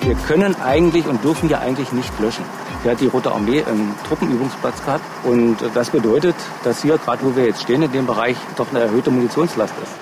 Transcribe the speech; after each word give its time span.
Wir 0.00 0.14
können 0.26 0.56
eigentlich 0.62 1.06
und 1.06 1.22
dürfen 1.22 1.50
ja 1.50 1.58
eigentlich 1.58 1.92
nicht 1.92 2.10
löschen. 2.20 2.44
Hier 2.82 2.92
hat 2.92 3.00
die 3.00 3.06
Rote 3.06 3.32
Armee 3.32 3.62
einen 3.62 3.94
Truppenübungsplatz 4.08 4.82
gehabt 4.82 5.04
und 5.24 5.58
das 5.74 5.90
bedeutet, 5.90 6.34
dass 6.64 6.80
hier, 6.80 6.96
gerade 6.96 7.22
wo 7.22 7.36
wir 7.36 7.44
jetzt 7.44 7.60
stehen, 7.62 7.82
in 7.82 7.92
dem 7.92 8.06
Bereich 8.06 8.36
doch 8.56 8.70
eine 8.70 8.80
erhöhte 8.80 9.10
Munitionslast 9.10 9.74
ist. 9.82 9.92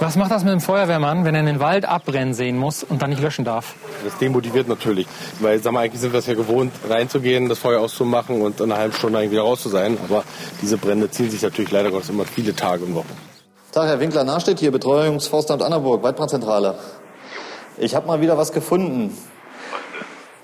Was 0.00 0.16
macht 0.16 0.32
das 0.32 0.42
mit 0.42 0.52
dem 0.52 0.60
Feuerwehrmann, 0.60 1.24
wenn 1.24 1.36
er 1.36 1.44
den 1.44 1.60
Wald 1.60 1.84
abbrennen 1.84 2.34
sehen 2.34 2.58
muss 2.58 2.82
und 2.82 3.00
dann 3.00 3.10
nicht 3.10 3.22
löschen 3.22 3.44
darf? 3.44 3.74
Das 4.04 4.18
demotiviert 4.18 4.66
natürlich, 4.66 5.06
weil 5.38 5.62
sagen 5.62 5.76
wir, 5.76 5.80
eigentlich 5.80 6.00
sind 6.00 6.12
wir 6.12 6.18
es 6.18 6.26
ja 6.26 6.34
gewohnt, 6.34 6.72
reinzugehen, 6.88 7.48
das 7.48 7.60
Feuer 7.60 7.80
auszumachen 7.80 8.42
und 8.42 8.60
in 8.60 8.72
einer 8.72 8.80
halben 8.80 8.92
Stunde 8.92 9.20
eigentlich 9.20 9.30
wieder 9.30 9.42
raus 9.42 9.62
zu 9.62 9.68
sein. 9.68 9.96
Aber 10.02 10.24
diese 10.60 10.78
Brände 10.78 11.10
ziehen 11.10 11.30
sich 11.30 11.42
natürlich 11.42 11.70
leider 11.70 11.92
Gottes 11.92 12.10
immer 12.10 12.24
viele 12.24 12.56
Tage 12.56 12.84
im 12.84 12.94
Wochen. 12.94 13.25
Tag, 13.76 13.88
Herr 13.88 14.00
Winkler, 14.00 14.24
nachsteht 14.24 14.58
hier, 14.58 14.72
Betreuungsforstamt 14.72 15.62
Annaburg, 15.62 16.02
Waldbrandzentrale. 16.02 16.78
Ich 17.76 17.94
habe 17.94 18.06
mal 18.06 18.22
wieder 18.22 18.38
was 18.38 18.52
gefunden. 18.52 19.14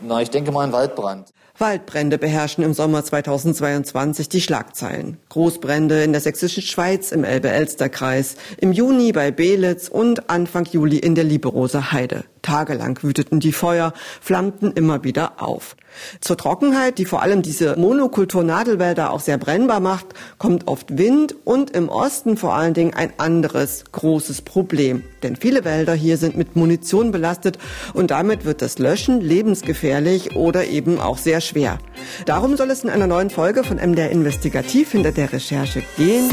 Na, 0.03 0.21
ich 0.21 0.29
denke 0.29 0.53
mal 0.53 0.67
ein 0.67 0.73
Waldbrand. 0.75 1.31
Waldbrände 1.57 2.19
beherrschen 2.19 2.63
im 2.63 2.75
Sommer 2.75 3.03
2022 3.03 4.29
die 4.29 4.43
Schlagzeilen. 4.43 5.17
Großbrände 5.31 6.03
in 6.03 6.13
der 6.13 6.21
sächsischen 6.21 6.63
Schweiz 6.63 7.11
im 7.11 7.25
Elbe-Elster-Kreis, 7.25 8.37
im 8.59 8.71
Juni 8.71 9.13
bei 9.13 9.31
Belitz 9.31 9.89
und 9.89 10.29
Anfang 10.29 10.67
Juli 10.71 10.99
in 10.99 11.15
der 11.15 11.25
Liberoser 11.25 11.91
Heide. 11.91 12.25
Tagelang 12.43 13.03
wüteten 13.03 13.41
die 13.41 13.53
Feuer, 13.53 13.93
flammten 14.21 14.73
immer 14.73 15.05
wieder 15.05 15.43
auf. 15.43 15.77
Zur 16.21 16.37
Trockenheit, 16.37 16.99
die 16.99 17.05
vor 17.05 17.23
allem 17.23 17.43
diese 17.43 17.77
Monokultur 17.77 18.43
Nadelwälder 18.43 19.13
auch 19.13 19.21
sehr 19.21 19.39
brennbar 19.39 19.81
macht, 19.81 20.07
kommt 20.39 20.69
oft 20.69 20.99
Wind 20.99 21.35
und 21.45 21.71
im 21.71 21.89
Osten 21.89 22.37
vor 22.37 22.55
allen 22.55 22.75
Dingen 22.75 22.95
ein 22.95 23.13
anderes 23.19 23.85
großes 23.93 24.43
Problem. 24.43 25.05
Denn 25.23 25.37
viele 25.37 25.65
Wälder 25.65 25.95
hier 25.95 26.17
sind 26.17 26.37
mit 26.37 26.57
Munition 26.57 27.13
belastet 27.13 27.59
und 27.95 28.11
damit 28.11 28.45
wird 28.45 28.63
das 28.63 28.79
Löschen 28.79 29.21
lebensgefährlich 29.21 30.37
oder 30.37 30.65
eben 30.67 30.99
auch 30.99 31.19
sehr 31.19 31.41
schwer. 31.41 31.79
Darum 32.27 32.57
soll 32.57 32.71
es 32.71 32.85
in 32.85 32.91
einer 32.91 33.07
neuen 33.07 33.31
Folge 33.31 33.65
von 33.65 33.77
MDR 33.77 34.11
Investigativ 34.11 34.93
hinter 34.93 35.13
der 35.13 35.33
Recherche 35.33 35.83
gehen. 35.97 36.29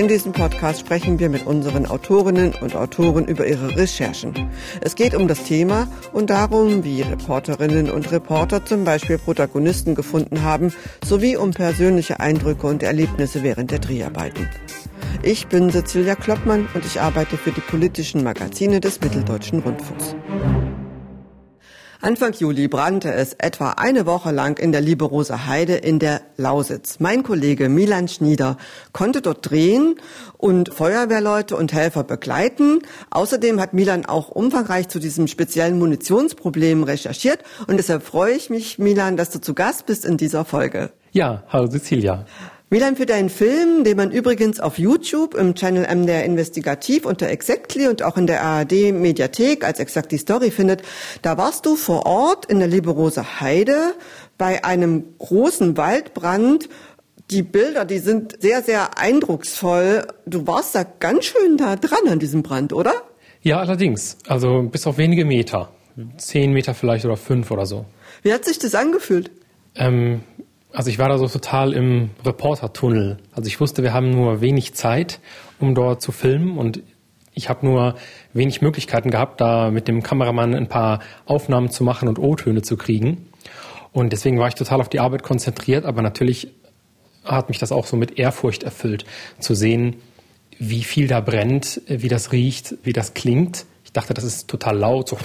In 0.00 0.08
diesem 0.08 0.32
Podcast 0.32 0.80
sprechen 0.80 1.18
wir 1.18 1.28
mit 1.28 1.46
unseren 1.46 1.84
Autorinnen 1.84 2.54
und 2.62 2.74
Autoren 2.74 3.26
über 3.26 3.46
ihre 3.46 3.76
Recherchen. 3.76 4.32
Es 4.80 4.94
geht 4.94 5.14
um 5.14 5.28
das 5.28 5.42
Thema 5.42 5.88
und 6.14 6.30
darum, 6.30 6.84
wie 6.84 7.02
Reporterinnen 7.02 7.90
und 7.90 8.10
Reporter 8.10 8.64
zum 8.64 8.84
Beispiel 8.84 9.18
Protagonisten 9.18 9.94
gefunden 9.94 10.42
haben, 10.42 10.72
sowie 11.04 11.36
um 11.36 11.50
persönliche 11.50 12.18
Eindrücke 12.18 12.66
und 12.66 12.82
Erlebnisse 12.82 13.42
während 13.42 13.72
der 13.72 13.80
Dreharbeiten. 13.80 14.48
Ich 15.22 15.48
bin 15.48 15.70
Cecilia 15.70 16.14
Kloppmann 16.14 16.66
und 16.72 16.86
ich 16.86 16.98
arbeite 16.98 17.36
für 17.36 17.52
die 17.52 17.60
politischen 17.60 18.24
Magazine 18.24 18.80
des 18.80 19.02
Mitteldeutschen 19.02 19.58
Rundfunks. 19.58 20.16
Anfang 22.02 22.32
Juli 22.32 22.66
brannte 22.66 23.12
es 23.12 23.34
etwa 23.34 23.72
eine 23.72 24.06
Woche 24.06 24.30
lang 24.30 24.58
in 24.58 24.72
der 24.72 24.80
Liberoser 24.80 25.46
Heide 25.46 25.74
in 25.74 25.98
der 25.98 26.22
Lausitz. 26.38 26.98
Mein 26.98 27.22
Kollege 27.22 27.68
Milan 27.68 28.08
Schnieder 28.08 28.56
konnte 28.92 29.20
dort 29.20 29.50
drehen 29.50 29.96
und 30.38 30.72
Feuerwehrleute 30.72 31.56
und 31.56 31.74
Helfer 31.74 32.02
begleiten. 32.02 32.80
Außerdem 33.10 33.60
hat 33.60 33.74
Milan 33.74 34.06
auch 34.06 34.30
umfangreich 34.30 34.88
zu 34.88 34.98
diesem 34.98 35.26
speziellen 35.26 35.78
Munitionsproblem 35.78 36.84
recherchiert 36.84 37.40
und 37.66 37.76
deshalb 37.76 38.02
freue 38.02 38.32
ich 38.32 38.48
mich, 38.48 38.78
Milan, 38.78 39.18
dass 39.18 39.28
du 39.28 39.38
zu 39.38 39.52
Gast 39.52 39.84
bist 39.84 40.06
in 40.06 40.16
dieser 40.16 40.46
Folge. 40.46 40.92
Ja, 41.12 41.44
hallo 41.50 41.68
Cecilia. 41.68 42.24
Milan, 42.72 42.94
für 42.94 43.04
deinen 43.04 43.30
Film, 43.30 43.82
den 43.82 43.96
man 43.96 44.12
übrigens 44.12 44.60
auf 44.60 44.78
YouTube 44.78 45.34
im 45.34 45.56
Channel 45.56 45.92
MDR 45.92 46.24
Investigativ 46.24 47.04
unter 47.04 47.28
Exactly 47.28 47.88
und 47.88 48.04
auch 48.04 48.16
in 48.16 48.28
der 48.28 48.44
ARD 48.44 48.92
Mediathek 48.92 49.64
als 49.64 49.80
Exactly 49.80 50.18
Story 50.18 50.52
findet, 50.52 50.82
da 51.22 51.36
warst 51.36 51.66
du 51.66 51.74
vor 51.74 52.06
Ort 52.06 52.46
in 52.46 52.60
der 52.60 52.68
Liberose 52.68 53.40
Heide 53.40 53.94
bei 54.38 54.62
einem 54.62 55.02
großen 55.18 55.76
Waldbrand. 55.76 56.68
Die 57.32 57.42
Bilder, 57.42 57.84
die 57.84 57.98
sind 57.98 58.40
sehr, 58.40 58.62
sehr 58.62 58.96
eindrucksvoll. 58.98 60.06
Du 60.24 60.46
warst 60.46 60.76
da 60.76 60.84
ganz 60.84 61.24
schön 61.24 61.56
da 61.56 61.74
dran 61.74 62.06
an 62.08 62.20
diesem 62.20 62.44
Brand, 62.44 62.72
oder? 62.72 62.94
Ja, 63.42 63.58
allerdings. 63.58 64.16
Also 64.28 64.62
bis 64.62 64.86
auf 64.86 64.96
wenige 64.96 65.24
Meter. 65.24 65.72
Zehn 66.18 66.52
Meter 66.52 66.74
vielleicht 66.74 67.04
oder 67.04 67.16
fünf 67.16 67.50
oder 67.50 67.66
so. 67.66 67.84
Wie 68.22 68.32
hat 68.32 68.44
sich 68.44 68.60
das 68.60 68.76
angefühlt? 68.76 69.32
Ähm, 69.74 70.20
also 70.72 70.90
ich 70.90 70.98
war 70.98 71.08
da 71.08 71.18
so 71.18 71.26
total 71.26 71.72
im 71.72 72.10
Reportertunnel. 72.24 73.18
Also 73.32 73.48
ich 73.48 73.60
wusste, 73.60 73.82
wir 73.82 73.92
haben 73.92 74.10
nur 74.10 74.40
wenig 74.40 74.74
Zeit, 74.74 75.20
um 75.58 75.74
dort 75.74 76.02
zu 76.02 76.12
filmen 76.12 76.58
und 76.58 76.82
ich 77.34 77.48
habe 77.48 77.64
nur 77.64 77.94
wenig 78.32 78.60
Möglichkeiten 78.60 79.10
gehabt, 79.10 79.40
da 79.40 79.70
mit 79.70 79.88
dem 79.88 80.02
Kameramann 80.02 80.54
ein 80.54 80.68
paar 80.68 81.00
Aufnahmen 81.26 81.70
zu 81.70 81.84
machen 81.84 82.08
und 82.08 82.18
O-Töne 82.18 82.62
zu 82.62 82.76
kriegen. 82.76 83.28
Und 83.92 84.12
deswegen 84.12 84.38
war 84.38 84.48
ich 84.48 84.54
total 84.54 84.80
auf 84.80 84.88
die 84.88 85.00
Arbeit 85.00 85.22
konzentriert, 85.22 85.84
aber 85.84 86.02
natürlich 86.02 86.48
hat 87.24 87.48
mich 87.48 87.58
das 87.58 87.72
auch 87.72 87.86
so 87.86 87.96
mit 87.96 88.18
Ehrfurcht 88.18 88.62
erfüllt, 88.62 89.04
zu 89.38 89.54
sehen, 89.54 89.96
wie 90.58 90.82
viel 90.82 91.08
da 91.08 91.20
brennt, 91.20 91.80
wie 91.86 92.08
das 92.08 92.32
riecht, 92.32 92.74
wie 92.82 92.92
das 92.92 93.14
klingt. 93.14 93.66
Ich 93.84 93.92
dachte, 93.92 94.14
das 94.14 94.24
ist 94.24 94.48
total 94.48 94.78
laut 94.78 95.08
so 95.08 95.18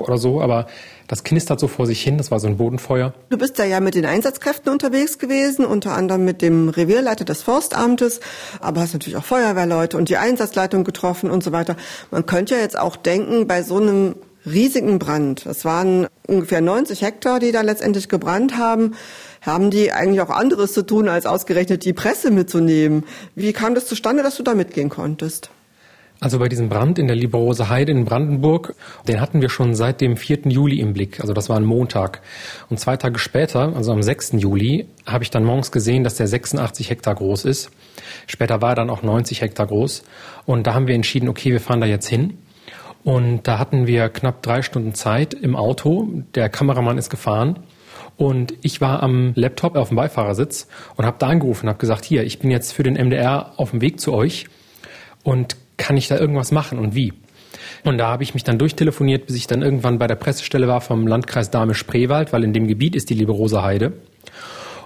oder 0.00 0.18
so, 0.18 0.40
aber 0.40 0.66
das 1.08 1.24
knistert 1.24 1.58
so 1.58 1.66
vor 1.66 1.86
sich 1.86 2.00
hin. 2.00 2.18
Das 2.18 2.30
war 2.30 2.38
so 2.38 2.46
ein 2.46 2.58
Bodenfeuer. 2.58 3.12
Du 3.30 3.38
bist 3.38 3.58
da 3.58 3.64
ja 3.64 3.80
mit 3.80 3.94
den 3.94 4.06
Einsatzkräften 4.06 4.70
unterwegs 4.70 5.18
gewesen, 5.18 5.64
unter 5.64 5.92
anderem 5.96 6.24
mit 6.24 6.42
dem 6.42 6.68
Revierleiter 6.68 7.24
des 7.24 7.42
Forstamtes, 7.42 8.20
aber 8.60 8.82
hast 8.82 8.92
natürlich 8.92 9.16
auch 9.16 9.24
Feuerwehrleute 9.24 9.96
und 9.96 10.08
die 10.08 10.18
Einsatzleitung 10.18 10.84
getroffen 10.84 11.30
und 11.30 11.42
so 11.42 11.50
weiter. 11.50 11.76
Man 12.10 12.26
könnte 12.26 12.54
ja 12.54 12.60
jetzt 12.60 12.78
auch 12.78 12.96
denken, 12.96 13.46
bei 13.46 13.62
so 13.62 13.78
einem 13.78 14.14
riesigen 14.46 14.98
Brand, 14.98 15.46
das 15.46 15.64
waren 15.64 16.06
ungefähr 16.26 16.60
90 16.60 17.02
Hektar, 17.02 17.40
die 17.40 17.52
da 17.52 17.62
letztendlich 17.62 18.08
gebrannt 18.08 18.56
haben, 18.56 18.94
haben 19.40 19.70
die 19.70 19.92
eigentlich 19.92 20.20
auch 20.20 20.30
anderes 20.30 20.72
zu 20.72 20.82
tun, 20.82 21.08
als 21.08 21.26
ausgerechnet 21.26 21.84
die 21.84 21.92
Presse 21.92 22.30
mitzunehmen. 22.30 23.04
Wie 23.34 23.52
kam 23.52 23.74
das 23.74 23.86
zustande, 23.86 24.22
dass 24.22 24.36
du 24.36 24.42
da 24.42 24.54
mitgehen 24.54 24.88
konntest? 24.88 25.50
Also 26.20 26.40
bei 26.40 26.48
diesem 26.48 26.68
Brand 26.68 26.98
in 26.98 27.06
der 27.06 27.14
Liberose 27.14 27.68
Heide 27.68 27.92
in 27.92 28.04
Brandenburg, 28.04 28.74
den 29.06 29.20
hatten 29.20 29.40
wir 29.40 29.48
schon 29.48 29.76
seit 29.76 30.00
dem 30.00 30.16
4. 30.16 30.48
Juli 30.48 30.80
im 30.80 30.92
Blick. 30.92 31.20
Also 31.20 31.32
das 31.32 31.48
war 31.48 31.56
ein 31.56 31.64
Montag. 31.64 32.22
Und 32.68 32.80
zwei 32.80 32.96
Tage 32.96 33.20
später, 33.20 33.76
also 33.76 33.92
am 33.92 34.02
6. 34.02 34.32
Juli, 34.32 34.86
habe 35.06 35.22
ich 35.22 35.30
dann 35.30 35.44
morgens 35.44 35.70
gesehen, 35.70 36.02
dass 36.02 36.16
der 36.16 36.26
86 36.26 36.90
Hektar 36.90 37.14
groß 37.14 37.44
ist. 37.44 37.70
Später 38.26 38.60
war 38.60 38.70
er 38.70 38.74
dann 38.74 38.90
auch 38.90 39.02
90 39.02 39.42
Hektar 39.42 39.68
groß. 39.68 40.02
Und 40.44 40.66
da 40.66 40.74
haben 40.74 40.88
wir 40.88 40.96
entschieden, 40.96 41.28
okay, 41.28 41.52
wir 41.52 41.60
fahren 41.60 41.80
da 41.80 41.86
jetzt 41.86 42.08
hin. 42.08 42.38
Und 43.04 43.46
da 43.46 43.60
hatten 43.60 43.86
wir 43.86 44.08
knapp 44.08 44.42
drei 44.42 44.62
Stunden 44.62 44.94
Zeit 44.94 45.34
im 45.34 45.54
Auto. 45.54 46.08
Der 46.34 46.48
Kameramann 46.48 46.98
ist 46.98 47.10
gefahren. 47.10 47.60
Und 48.16 48.54
ich 48.62 48.80
war 48.80 49.04
am 49.04 49.32
Laptop 49.36 49.76
auf 49.76 49.88
dem 49.88 49.96
Beifahrersitz 49.96 50.66
und 50.96 51.06
habe 51.06 51.18
da 51.20 51.28
angerufen 51.28 51.66
und 51.66 51.68
habe 51.68 51.78
gesagt, 51.78 52.04
hier, 52.04 52.24
ich 52.24 52.40
bin 52.40 52.50
jetzt 52.50 52.72
für 52.72 52.82
den 52.82 52.94
MDR 52.94 53.52
auf 53.56 53.70
dem 53.70 53.80
Weg 53.80 54.00
zu 54.00 54.12
euch 54.12 54.46
und 55.22 55.56
kann 55.78 55.96
ich 55.96 56.08
da 56.08 56.18
irgendwas 56.18 56.52
machen 56.52 56.78
und 56.78 56.94
wie? 56.94 57.14
Und 57.84 57.98
da 57.98 58.08
habe 58.08 58.22
ich 58.22 58.34
mich 58.34 58.44
dann 58.44 58.58
durchtelefoniert, 58.58 59.26
bis 59.26 59.36
ich 59.36 59.46
dann 59.46 59.62
irgendwann 59.62 59.98
bei 59.98 60.06
der 60.06 60.16
Pressestelle 60.16 60.68
war 60.68 60.80
vom 60.80 61.06
Landkreis 61.06 61.50
Dahme-Spreewald, 61.50 62.32
weil 62.32 62.44
in 62.44 62.52
dem 62.52 62.66
Gebiet 62.66 62.94
ist 62.94 63.08
die 63.08 63.14
Liberose 63.14 63.62
Heide. 63.62 63.94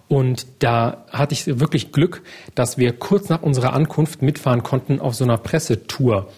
Und 0.08 0.46
da 0.58 1.06
hatte 1.10 1.32
ich 1.32 1.58
wirklich 1.58 1.90
Glück, 1.90 2.22
dass 2.54 2.76
wir 2.76 2.92
kurz 2.92 3.28
nach 3.28 3.42
unserer 3.42 3.72
Ankunft 3.72 4.20
mitfahren 4.20 4.62
konnten 4.62 5.00
auf 5.00 5.14
so 5.14 5.24
einer 5.24 5.38
Pressetour. 5.38 6.28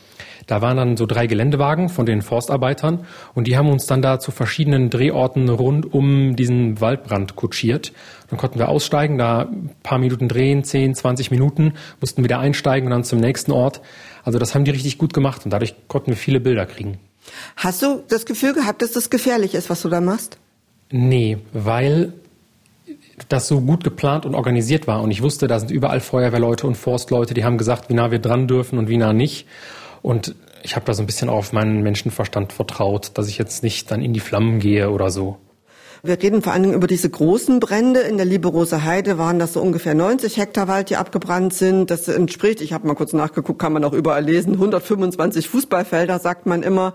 Da 0.46 0.60
waren 0.60 0.76
dann 0.76 0.96
so 0.96 1.06
drei 1.06 1.26
Geländewagen 1.26 1.88
von 1.88 2.06
den 2.06 2.22
Forstarbeitern 2.22 3.06
und 3.34 3.46
die 3.46 3.56
haben 3.56 3.70
uns 3.70 3.86
dann 3.86 4.02
da 4.02 4.20
zu 4.20 4.30
verschiedenen 4.30 4.90
Drehorten 4.90 5.48
rund 5.48 5.92
um 5.92 6.36
diesen 6.36 6.80
Waldbrand 6.80 7.34
kutschiert. 7.34 7.92
Dann 8.28 8.38
konnten 8.38 8.58
wir 8.58 8.68
aussteigen, 8.68 9.16
da 9.16 9.42
ein 9.42 9.70
paar 9.82 9.98
Minuten 9.98 10.28
drehen, 10.28 10.62
10, 10.62 10.94
20 10.94 11.30
Minuten, 11.30 11.74
mussten 12.00 12.22
wieder 12.22 12.40
einsteigen 12.40 12.86
und 12.86 12.90
dann 12.90 13.04
zum 13.04 13.20
nächsten 13.20 13.52
Ort. 13.52 13.80
Also 14.24 14.38
das 14.38 14.54
haben 14.54 14.64
die 14.64 14.70
richtig 14.70 14.98
gut 14.98 15.14
gemacht 15.14 15.44
und 15.44 15.50
dadurch 15.50 15.74
konnten 15.86 16.08
wir 16.08 16.16
viele 16.16 16.40
Bilder 16.40 16.66
kriegen. 16.66 16.98
Hast 17.56 17.82
du 17.82 18.02
das 18.08 18.26
Gefühl 18.26 18.54
gehabt, 18.54 18.82
dass 18.82 18.92
das 18.92 19.10
gefährlich 19.10 19.54
ist, 19.54 19.70
was 19.70 19.82
du 19.82 19.88
da 19.88 20.00
machst? 20.00 20.38
Nee, 20.90 21.38
weil 21.52 22.12
das 23.28 23.48
so 23.48 23.60
gut 23.60 23.84
geplant 23.84 24.26
und 24.26 24.34
organisiert 24.34 24.86
war 24.86 25.02
und 25.02 25.10
ich 25.10 25.22
wusste, 25.22 25.46
da 25.46 25.58
sind 25.58 25.70
überall 25.70 26.00
Feuerwehrleute 26.00 26.66
und 26.66 26.76
Forstleute, 26.76 27.34
die 27.34 27.44
haben 27.44 27.58
gesagt, 27.58 27.88
wie 27.88 27.94
nah 27.94 28.10
wir 28.10 28.18
dran 28.18 28.48
dürfen 28.48 28.78
und 28.78 28.88
wie 28.88 28.96
nah 28.96 29.12
nicht. 29.12 29.46
Und 30.02 30.34
ich 30.62 30.76
habe 30.76 30.84
da 30.84 30.94
so 30.94 31.02
ein 31.02 31.06
bisschen 31.06 31.28
auf 31.28 31.52
meinen 31.52 31.82
Menschenverstand 31.82 32.52
vertraut, 32.52 33.12
dass 33.14 33.28
ich 33.28 33.38
jetzt 33.38 33.62
nicht 33.62 33.90
dann 33.90 34.02
in 34.02 34.12
die 34.12 34.20
Flammen 34.20 34.58
gehe 34.58 34.90
oder 34.90 35.10
so. 35.10 35.38
Wir 36.06 36.22
reden 36.22 36.42
vor 36.42 36.52
allen 36.52 36.64
Dingen 36.64 36.74
über 36.74 36.86
diese 36.86 37.08
großen 37.08 37.60
Brände. 37.60 38.00
In 38.00 38.18
der 38.18 38.26
Liberose 38.26 38.84
Heide 38.84 39.16
waren 39.16 39.38
das 39.38 39.54
so 39.54 39.62
ungefähr 39.62 39.94
90 39.94 40.36
Hektar 40.36 40.68
Wald, 40.68 40.90
die 40.90 40.96
abgebrannt 40.96 41.54
sind. 41.54 41.90
Das 41.90 42.06
entspricht, 42.08 42.60
ich 42.60 42.74
habe 42.74 42.86
mal 42.86 42.92
kurz 42.92 43.14
nachgeguckt, 43.14 43.58
kann 43.58 43.72
man 43.72 43.84
auch 43.84 43.94
überall 43.94 44.22
lesen, 44.22 44.52
125 44.52 45.48
Fußballfelder, 45.48 46.18
sagt 46.18 46.44
man 46.44 46.62
immer. 46.62 46.92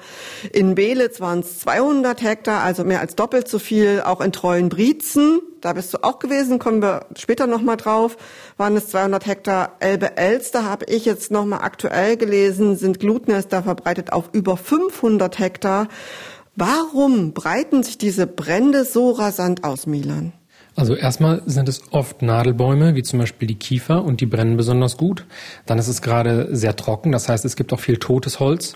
In 0.53 0.75
Belitz 0.75 1.19
waren 1.21 1.39
es 1.39 1.57
200 1.57 2.21
Hektar, 2.21 2.61
also 2.61 2.83
mehr 2.83 2.99
als 2.99 3.15
doppelt 3.15 3.47
so 3.47 3.57
viel. 3.57 4.03
Auch 4.05 4.21
in 4.21 4.31
Treuenbrietzen, 4.31 5.41
da 5.59 5.73
bist 5.73 5.91
du 5.91 6.03
auch 6.03 6.19
gewesen, 6.19 6.59
kommen 6.59 6.83
wir 6.83 7.07
später 7.17 7.47
nochmal 7.47 7.77
drauf, 7.77 8.15
waren 8.57 8.77
es 8.77 8.89
200 8.89 9.25
Hektar. 9.25 9.71
Elbe-Elster 9.79 10.65
habe 10.65 10.85
ich 10.85 11.05
jetzt 11.05 11.31
nochmal 11.31 11.61
aktuell 11.63 12.15
gelesen, 12.15 12.75
sind 12.75 12.99
Glutnester 12.99 13.63
verbreitet 13.63 14.13
auf 14.13 14.29
über 14.33 14.55
500 14.55 15.39
Hektar. 15.39 15.87
Warum 16.59 17.31
breiten 17.31 17.83
sich 17.83 17.97
diese 17.97 18.27
Brände 18.27 18.83
so 18.83 19.11
rasant 19.11 19.63
aus, 19.63 19.87
Milan? 19.87 20.33
Also 20.75 20.93
erstmal 20.93 21.41
sind 21.45 21.69
es 21.69 21.81
oft 21.91 22.21
Nadelbäume, 22.21 22.95
wie 22.95 23.03
zum 23.03 23.19
Beispiel 23.19 23.47
die 23.47 23.55
Kiefer, 23.55 24.03
und 24.03 24.19
die 24.19 24.25
brennen 24.25 24.57
besonders 24.57 24.97
gut. 24.97 25.25
Dann 25.65 25.79
ist 25.79 25.87
es 25.87 26.01
gerade 26.01 26.49
sehr 26.51 26.75
trocken, 26.75 27.13
das 27.13 27.29
heißt, 27.29 27.45
es 27.45 27.55
gibt 27.55 27.71
auch 27.71 27.79
viel 27.79 27.95
totes 27.95 28.41
Holz. 28.41 28.73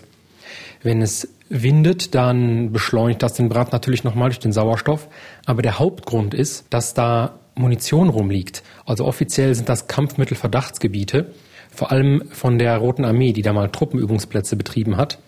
Wenn 0.82 1.02
es 1.02 1.28
windet, 1.50 2.14
dann 2.14 2.72
beschleunigt 2.72 3.22
das 3.22 3.34
den 3.34 3.50
Brand 3.50 3.72
natürlich 3.72 4.02
nochmal 4.02 4.30
durch 4.30 4.40
den 4.40 4.52
Sauerstoff. 4.52 5.06
Aber 5.44 5.60
der 5.60 5.78
Hauptgrund 5.78 6.32
ist, 6.32 6.64
dass 6.70 6.94
da 6.94 7.38
Munition 7.54 8.08
rumliegt. 8.08 8.62
Also 8.86 9.04
offiziell 9.04 9.54
sind 9.54 9.68
das 9.68 9.88
Kampfmittelverdachtsgebiete, 9.88 11.34
vor 11.70 11.92
allem 11.92 12.22
von 12.30 12.58
der 12.58 12.78
Roten 12.78 13.04
Armee, 13.04 13.34
die 13.34 13.42
da 13.42 13.52
mal 13.52 13.68
Truppenübungsplätze 13.68 14.56
betrieben 14.56 14.96
hat. 14.96 15.18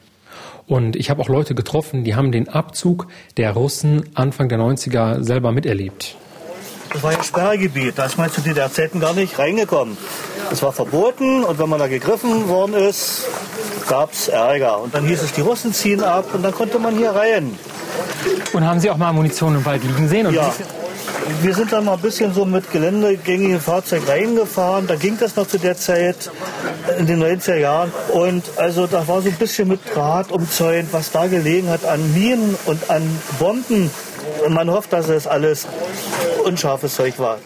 Und 0.67 0.97
ich 0.97 1.11
habe 1.11 1.23
auch 1.23 1.29
Leute 1.29 1.55
getroffen, 1.55 2.05
die 2.05 2.15
haben 2.15 2.33
den 2.33 2.49
Abzug 2.49 3.07
der 3.37 3.53
Russen 3.53 4.05
Anfang 4.15 4.49
der 4.49 4.59
90er 4.59 5.23
selber 5.23 5.53
miterlebt. 5.53 6.17
Das 6.93 7.03
war 7.03 7.11
ein 7.11 7.23
Sperrgebiet, 7.23 7.99
da 7.99 8.07
ist 8.07 8.17
man 8.17 8.31
zu 8.31 8.41
DDR-Zeiten 8.41 9.01
gar 9.01 9.13
nicht 9.13 9.39
reingekommen. 9.39 9.97
Es 10.51 10.63
war 10.63 10.73
verboten 10.73 11.45
und 11.45 11.59
wenn 11.59 11.69
man 11.69 11.79
da 11.79 11.89
gegriffen 11.89 12.49
worden 12.49 12.75
ist, 12.75 13.27
gab 13.89 14.13
es 14.13 14.29
Ärger. 14.29 14.81
Und 14.81 14.95
dann 14.95 15.05
hieß 15.05 15.23
es, 15.23 15.33
die 15.33 15.41
Russen 15.41 15.73
ziehen 15.73 16.03
ab 16.03 16.27
und 16.33 16.43
dann 16.43 16.53
konnte 16.53 16.79
man 16.79 16.97
hier 16.97 17.11
rein. 17.11 17.59
Und 18.53 18.65
haben 18.65 18.81
Sie 18.81 18.91
auch 18.91 18.97
mal 18.97 19.13
Munition 19.13 19.55
im 19.55 19.65
Wald 19.65 19.83
liegen 19.85 20.09
sehen? 20.09 20.33
ja. 20.33 20.53
Wir 21.43 21.55
sind 21.55 21.73
dann 21.73 21.85
mal 21.85 21.95
ein 21.95 22.01
bisschen 22.01 22.33
so 22.33 22.45
mit 22.45 22.71
geländegängigen 22.71 23.61
Fahrzeugen 23.61 24.07
reingefahren. 24.07 24.87
Da 24.87 24.95
ging 24.95 25.17
das 25.19 25.35
noch 25.37 25.47
zu 25.47 25.59
der 25.59 25.77
Zeit 25.77 26.31
in 26.99 27.07
den 27.07 27.23
90er 27.23 27.57
Jahren. 27.57 27.93
Und 28.13 28.45
also 28.57 28.87
da 28.87 29.07
war 29.09 29.23
so 29.23 29.29
ein 29.29 29.35
bisschen 29.35 29.69
mit 29.69 29.81
Draht 29.95 30.31
umzäunt, 30.31 30.93
was 30.93 31.11
da 31.11 31.27
gelegen 31.27 31.69
hat 31.69 31.85
an 31.85 32.13
Minen 32.15 32.57
und 32.67 32.91
an 32.91 33.03
Bomben. 33.39 33.91
Und 34.45 34.53
man 34.53 34.71
hofft, 34.71 34.93
dass 34.93 35.09
es 35.09 35.27
alles 35.27 35.67
unscharfes 36.45 36.95
Zeug 36.95 37.19
war. 37.19 37.39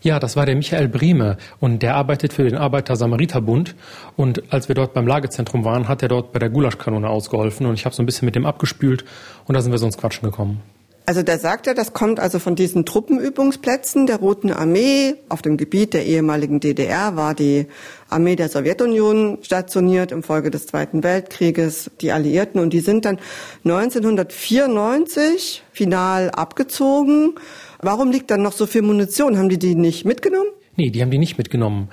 Ja, 0.00 0.20
das 0.20 0.36
war 0.36 0.46
der 0.46 0.54
Michael 0.54 0.88
Brehme 0.88 1.38
und 1.58 1.82
der 1.82 1.96
arbeitet 1.96 2.32
für 2.32 2.44
den 2.44 2.56
Arbeiter-Samariter-Bund. 2.56 3.74
Und 4.16 4.52
als 4.52 4.68
wir 4.68 4.74
dort 4.74 4.94
beim 4.94 5.06
Lagezentrum 5.06 5.64
waren, 5.64 5.88
hat 5.88 6.02
er 6.02 6.08
dort 6.08 6.32
bei 6.32 6.38
der 6.38 6.50
Gulaschkanone 6.50 7.08
ausgeholfen 7.08 7.66
und 7.66 7.74
ich 7.74 7.84
habe 7.84 7.94
so 7.94 8.02
ein 8.02 8.06
bisschen 8.06 8.26
mit 8.26 8.36
dem 8.36 8.46
abgespült 8.46 9.04
und 9.46 9.54
da 9.54 9.60
sind 9.60 9.72
wir 9.72 9.78
so 9.78 9.86
ins 9.86 9.98
Quatschen 9.98 10.30
gekommen. 10.30 10.62
Also 11.08 11.22
der 11.22 11.38
sagt 11.38 11.66
ja, 11.66 11.72
das 11.72 11.94
kommt 11.94 12.20
also 12.20 12.38
von 12.38 12.54
diesen 12.54 12.84
Truppenübungsplätzen 12.84 14.06
der 14.06 14.16
Roten 14.16 14.52
Armee. 14.52 15.14
Auf 15.30 15.40
dem 15.40 15.56
Gebiet 15.56 15.94
der 15.94 16.04
ehemaligen 16.04 16.60
DDR 16.60 17.16
war 17.16 17.32
die 17.34 17.66
Armee 18.10 18.36
der 18.36 18.50
Sowjetunion 18.50 19.38
stationiert 19.40 20.12
im 20.12 20.22
Folge 20.22 20.50
des 20.50 20.66
Zweiten 20.66 21.02
Weltkrieges, 21.02 21.90
die 22.02 22.12
Alliierten. 22.12 22.60
Und 22.60 22.74
die 22.74 22.80
sind 22.80 23.06
dann 23.06 23.18
1994 23.64 25.62
final 25.72 26.30
abgezogen. 26.30 27.36
Warum 27.80 28.10
liegt 28.10 28.30
dann 28.30 28.42
noch 28.42 28.52
so 28.52 28.66
viel 28.66 28.82
Munition? 28.82 29.38
Haben 29.38 29.48
die 29.48 29.58
die 29.58 29.76
nicht 29.76 30.04
mitgenommen? 30.04 30.50
Nee, 30.76 30.90
die 30.90 31.00
haben 31.00 31.10
die 31.10 31.16
nicht 31.16 31.38
mitgenommen. 31.38 31.88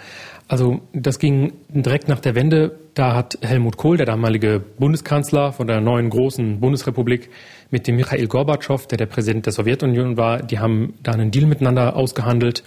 Also 0.49 0.81
das 0.93 1.19
ging 1.19 1.53
direkt 1.69 2.09
nach 2.09 2.19
der 2.19 2.35
Wende. 2.35 2.79
Da 2.93 3.15
hat 3.15 3.37
Helmut 3.41 3.77
Kohl, 3.77 3.95
der 3.97 4.05
damalige 4.05 4.61
Bundeskanzler 4.77 5.53
von 5.53 5.67
der 5.67 5.79
neuen 5.79 6.09
großen 6.09 6.59
Bundesrepublik, 6.59 7.29
mit 7.71 7.87
dem 7.87 7.95
Michail 7.95 8.27
Gorbatschow, 8.27 8.85
der 8.87 8.97
der 8.97 9.05
Präsident 9.05 9.45
der 9.45 9.53
Sowjetunion 9.53 10.17
war, 10.17 10.41
die 10.41 10.59
haben 10.59 10.93
da 11.03 11.11
einen 11.11 11.31
Deal 11.31 11.45
miteinander 11.45 11.95
ausgehandelt, 11.95 12.63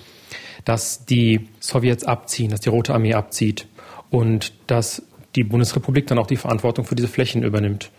dass 0.65 1.05
die 1.05 1.49
Sowjets 1.61 2.05
abziehen, 2.05 2.51
dass 2.51 2.61
die 2.61 2.69
Rote 2.69 2.95
Armee 2.95 3.15
abzieht 3.15 3.67
und 4.11 4.53
dass 4.67 5.03
die 5.37 5.45
Bundesrepublik 5.45 6.07
dann 6.07 6.19
auch 6.19 6.27
die 6.27 6.37
Verantwortung 6.37 6.85
für 6.85 6.95
diese 6.95 7.09
Flächen 7.09 7.43
übernimmt. 7.43 7.91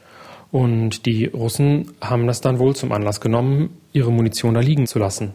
Und 0.52 1.06
die 1.06 1.26
Russen 1.26 1.94
haben 2.02 2.28
das 2.28 2.42
dann 2.42 2.60
wohl 2.60 2.76
zum 2.76 2.92
Anlass 2.92 3.22
genommen, 3.22 3.78
ihre 3.94 4.12
Munition 4.12 4.56
da 4.56 4.62
liegen 4.62 4.88
zu 4.88 5.00
lassen. 5.00 5.34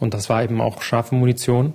Und 0.00 0.14
das 0.14 0.28
war 0.28 0.42
eben 0.42 0.60
auch 0.60 0.82
scharfe 0.82 1.14
Munition. 1.14 1.72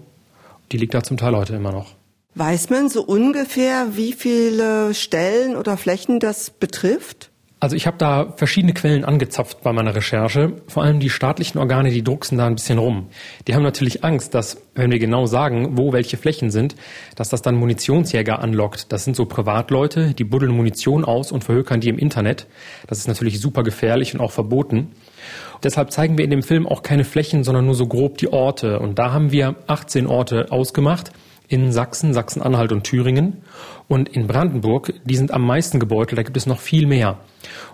Die 0.71 0.77
liegt 0.77 0.93
da 0.93 1.03
zum 1.03 1.17
Teil 1.17 1.35
heute 1.35 1.55
immer 1.55 1.71
noch. 1.71 1.95
Weiß 2.35 2.69
man 2.69 2.89
so 2.89 3.03
ungefähr, 3.03 3.95
wie 3.95 4.13
viele 4.13 4.93
Stellen 4.93 5.55
oder 5.55 5.77
Flächen 5.77 6.19
das 6.19 6.49
betrifft? 6.49 7.29
Also 7.63 7.77
ich 7.77 7.87
habe 7.87 7.95
da 7.97 8.33
verschiedene 8.35 8.73
Quellen 8.73 9.05
angezapft 9.05 9.61
bei 9.63 9.71
meiner 9.71 9.95
Recherche. 9.95 10.51
Vor 10.67 10.83
allem 10.83 10.99
die 10.99 11.09
staatlichen 11.09 11.59
Organe, 11.59 11.91
die 11.91 12.03
drucksen 12.03 12.37
da 12.37 12.45
ein 12.45 12.55
bisschen 12.55 12.77
rum. 12.77 13.07
Die 13.47 13.55
haben 13.55 13.63
natürlich 13.63 14.03
Angst, 14.03 14.33
dass, 14.33 14.61
wenn 14.75 14.91
wir 14.91 14.99
genau 14.99 15.27
sagen, 15.27 15.77
wo 15.77 15.93
welche 15.93 16.17
Flächen 16.17 16.51
sind, 16.51 16.75
dass 17.15 17.29
das 17.29 17.41
dann 17.41 17.55
Munitionsjäger 17.55 18.39
anlockt. 18.39 18.91
Das 18.91 19.05
sind 19.05 19.15
so 19.15 19.25
Privatleute, 19.25 20.13
die 20.13 20.25
buddeln 20.25 20.51
Munition 20.51 21.05
aus 21.05 21.31
und 21.31 21.45
verhökern 21.45 21.79
die 21.79 21.87
im 21.87 21.97
Internet. 21.97 22.47
Das 22.87 22.97
ist 22.97 23.07
natürlich 23.07 23.39
super 23.39 23.63
gefährlich 23.63 24.13
und 24.13 24.19
auch 24.19 24.31
verboten. 24.31 24.91
Deshalb 25.63 25.93
zeigen 25.93 26.17
wir 26.17 26.25
in 26.25 26.31
dem 26.31 26.43
Film 26.43 26.67
auch 26.67 26.83
keine 26.83 27.05
Flächen, 27.05 27.45
sondern 27.45 27.65
nur 27.65 27.75
so 27.75 27.87
grob 27.87 28.17
die 28.17 28.27
Orte. 28.27 28.79
Und 28.79 28.99
da 28.99 29.13
haben 29.13 29.31
wir 29.31 29.55
18 29.67 30.05
Orte 30.05 30.51
ausgemacht 30.51 31.13
in 31.47 31.71
Sachsen, 31.71 32.13
Sachsen-Anhalt 32.13 32.71
und 32.71 32.83
Thüringen. 32.83 33.43
Und 33.87 34.09
in 34.09 34.27
Brandenburg, 34.27 34.93
die 35.05 35.15
sind 35.15 35.31
am 35.31 35.45
meisten 35.45 35.79
gebeutelt, 35.79 36.17
da 36.17 36.23
gibt 36.23 36.37
es 36.37 36.45
noch 36.45 36.59
viel 36.59 36.87
mehr. 36.87 37.19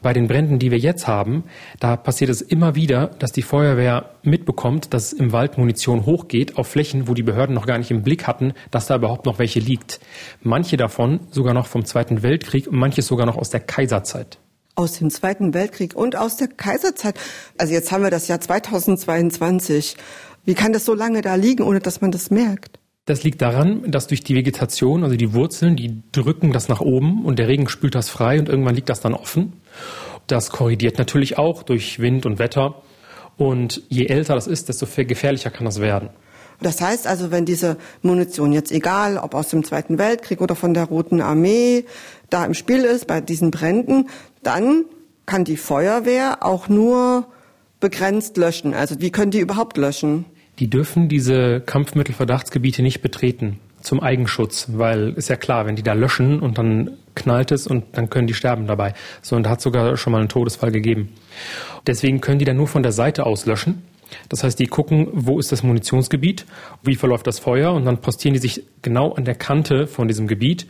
Bei 0.01 0.13
den 0.13 0.27
Bränden, 0.27 0.59
die 0.59 0.71
wir 0.71 0.77
jetzt 0.77 1.07
haben, 1.07 1.43
da 1.79 1.95
passiert 1.95 2.29
es 2.29 2.41
immer 2.41 2.75
wieder, 2.75 3.07
dass 3.19 3.31
die 3.31 3.41
Feuerwehr 3.41 4.11
mitbekommt, 4.23 4.93
dass 4.93 5.13
im 5.13 5.31
Wald 5.31 5.57
Munition 5.57 6.05
hochgeht 6.05 6.57
auf 6.57 6.67
Flächen, 6.67 7.07
wo 7.07 7.13
die 7.13 7.23
Behörden 7.23 7.55
noch 7.55 7.65
gar 7.65 7.77
nicht 7.77 7.91
im 7.91 8.03
Blick 8.03 8.27
hatten, 8.27 8.53
dass 8.71 8.87
da 8.87 8.95
überhaupt 8.95 9.25
noch 9.25 9.39
welche 9.39 9.59
liegt. 9.59 9.99
Manche 10.41 10.77
davon 10.77 11.21
sogar 11.31 11.53
noch 11.53 11.67
vom 11.67 11.85
Zweiten 11.85 12.23
Weltkrieg 12.23 12.67
und 12.67 12.77
manches 12.77 13.07
sogar 13.07 13.25
noch 13.25 13.37
aus 13.37 13.49
der 13.49 13.61
Kaiserzeit 13.61 14.39
aus 14.79 14.93
dem 14.93 15.09
Zweiten 15.09 15.53
Weltkrieg 15.53 15.93
und 15.93 16.15
aus 16.15 16.37
der 16.37 16.47
Kaiserzeit. 16.47 17.19
Also 17.57 17.73
jetzt 17.73 17.91
haben 17.91 18.01
wir 18.01 18.11
das 18.11 18.29
Jahr 18.29 18.39
2022. 18.39 19.97
Wie 20.45 20.53
kann 20.53 20.71
das 20.71 20.85
so 20.85 20.93
lange 20.93 21.21
da 21.21 21.35
liegen, 21.35 21.63
ohne 21.63 21.81
dass 21.81 21.99
man 21.99 22.11
das 22.11 22.31
merkt? 22.31 22.78
Das 23.09 23.23
liegt 23.23 23.41
daran, 23.41 23.89
dass 23.89 24.05
durch 24.05 24.23
die 24.23 24.35
Vegetation, 24.35 25.03
also 25.03 25.15
die 25.15 25.33
Wurzeln, 25.33 25.75
die 25.75 26.03
drücken 26.11 26.51
das 26.53 26.69
nach 26.69 26.79
oben 26.79 27.25
und 27.25 27.39
der 27.39 27.47
Regen 27.47 27.67
spült 27.67 27.95
das 27.95 28.07
frei 28.07 28.37
und 28.37 28.47
irgendwann 28.47 28.75
liegt 28.75 28.87
das 28.87 29.01
dann 29.01 29.15
offen. 29.15 29.53
Das 30.27 30.51
korrigiert 30.51 30.99
natürlich 30.99 31.39
auch 31.39 31.63
durch 31.63 31.97
Wind 31.97 32.27
und 32.27 32.37
Wetter. 32.37 32.83
Und 33.35 33.81
je 33.89 34.05
älter 34.05 34.35
das 34.35 34.45
ist, 34.45 34.69
desto 34.69 34.85
gefährlicher 34.85 35.49
kann 35.49 35.65
das 35.65 35.81
werden. 35.81 36.09
Das 36.61 36.81
heißt 36.81 37.07
also, 37.07 37.31
wenn 37.31 37.45
diese 37.45 37.77
Munition 38.03 38.53
jetzt 38.53 38.71
egal, 38.71 39.17
ob 39.17 39.33
aus 39.33 39.47
dem 39.47 39.63
Zweiten 39.63 39.97
Weltkrieg 39.97 40.39
oder 40.39 40.55
von 40.55 40.75
der 40.75 40.83
Roten 40.83 41.19
Armee 41.19 41.85
da 42.29 42.45
im 42.45 42.53
Spiel 42.53 42.83
ist 42.83 43.07
bei 43.07 43.21
diesen 43.21 43.49
Bränden, 43.49 44.07
dann 44.43 44.85
kann 45.25 45.45
die 45.45 45.57
Feuerwehr 45.57 46.43
auch 46.43 46.69
nur 46.69 47.25
begrenzt 47.79 48.37
löschen. 48.37 48.75
Also 48.75 49.01
wie 49.01 49.09
können 49.09 49.31
die 49.31 49.39
überhaupt 49.39 49.77
löschen? 49.77 50.25
Die 50.59 50.69
dürfen 50.69 51.07
diese 51.07 51.61
Kampfmittelverdachtsgebiete 51.61 52.81
nicht 52.81 53.01
betreten 53.01 53.59
zum 53.81 54.01
Eigenschutz, 54.01 54.67
weil 54.73 55.13
ist 55.13 55.29
ja 55.29 55.37
klar, 55.37 55.65
wenn 55.65 55.75
die 55.75 55.83
da 55.83 55.93
löschen 55.93 56.41
und 56.41 56.57
dann 56.57 56.97
knallt 57.15 57.51
es 57.51 57.65
und 57.65 57.85
dann 57.93 58.09
können 58.09 58.27
die 58.27 58.33
sterben 58.33 58.67
dabei. 58.67 58.93
So, 59.21 59.35
und 59.35 59.43
da 59.43 59.51
hat 59.51 59.61
sogar 59.61 59.95
schon 59.95 60.11
mal 60.11 60.19
einen 60.19 60.29
Todesfall 60.29 60.71
gegeben. 60.71 61.13
Deswegen 61.87 62.19
können 62.19 62.39
die 62.39 62.45
dann 62.45 62.57
nur 62.57 62.67
von 62.67 62.83
der 62.83 62.91
Seite 62.91 63.25
aus 63.25 63.45
löschen. 63.45 63.83
Das 64.27 64.43
heißt, 64.43 64.59
die 64.59 64.67
gucken, 64.67 65.07
wo 65.13 65.39
ist 65.39 65.51
das 65.51 65.63
Munitionsgebiet, 65.63 66.45
wie 66.83 66.95
verläuft 66.95 67.27
das 67.27 67.39
Feuer 67.39 67.73
und 67.73 67.85
dann 67.85 68.01
postieren 68.01 68.33
die 68.33 68.39
sich 68.39 68.63
genau 68.81 69.13
an 69.13 69.23
der 69.23 69.35
Kante 69.35 69.87
von 69.87 70.07
diesem 70.07 70.27
Gebiet. 70.27 70.67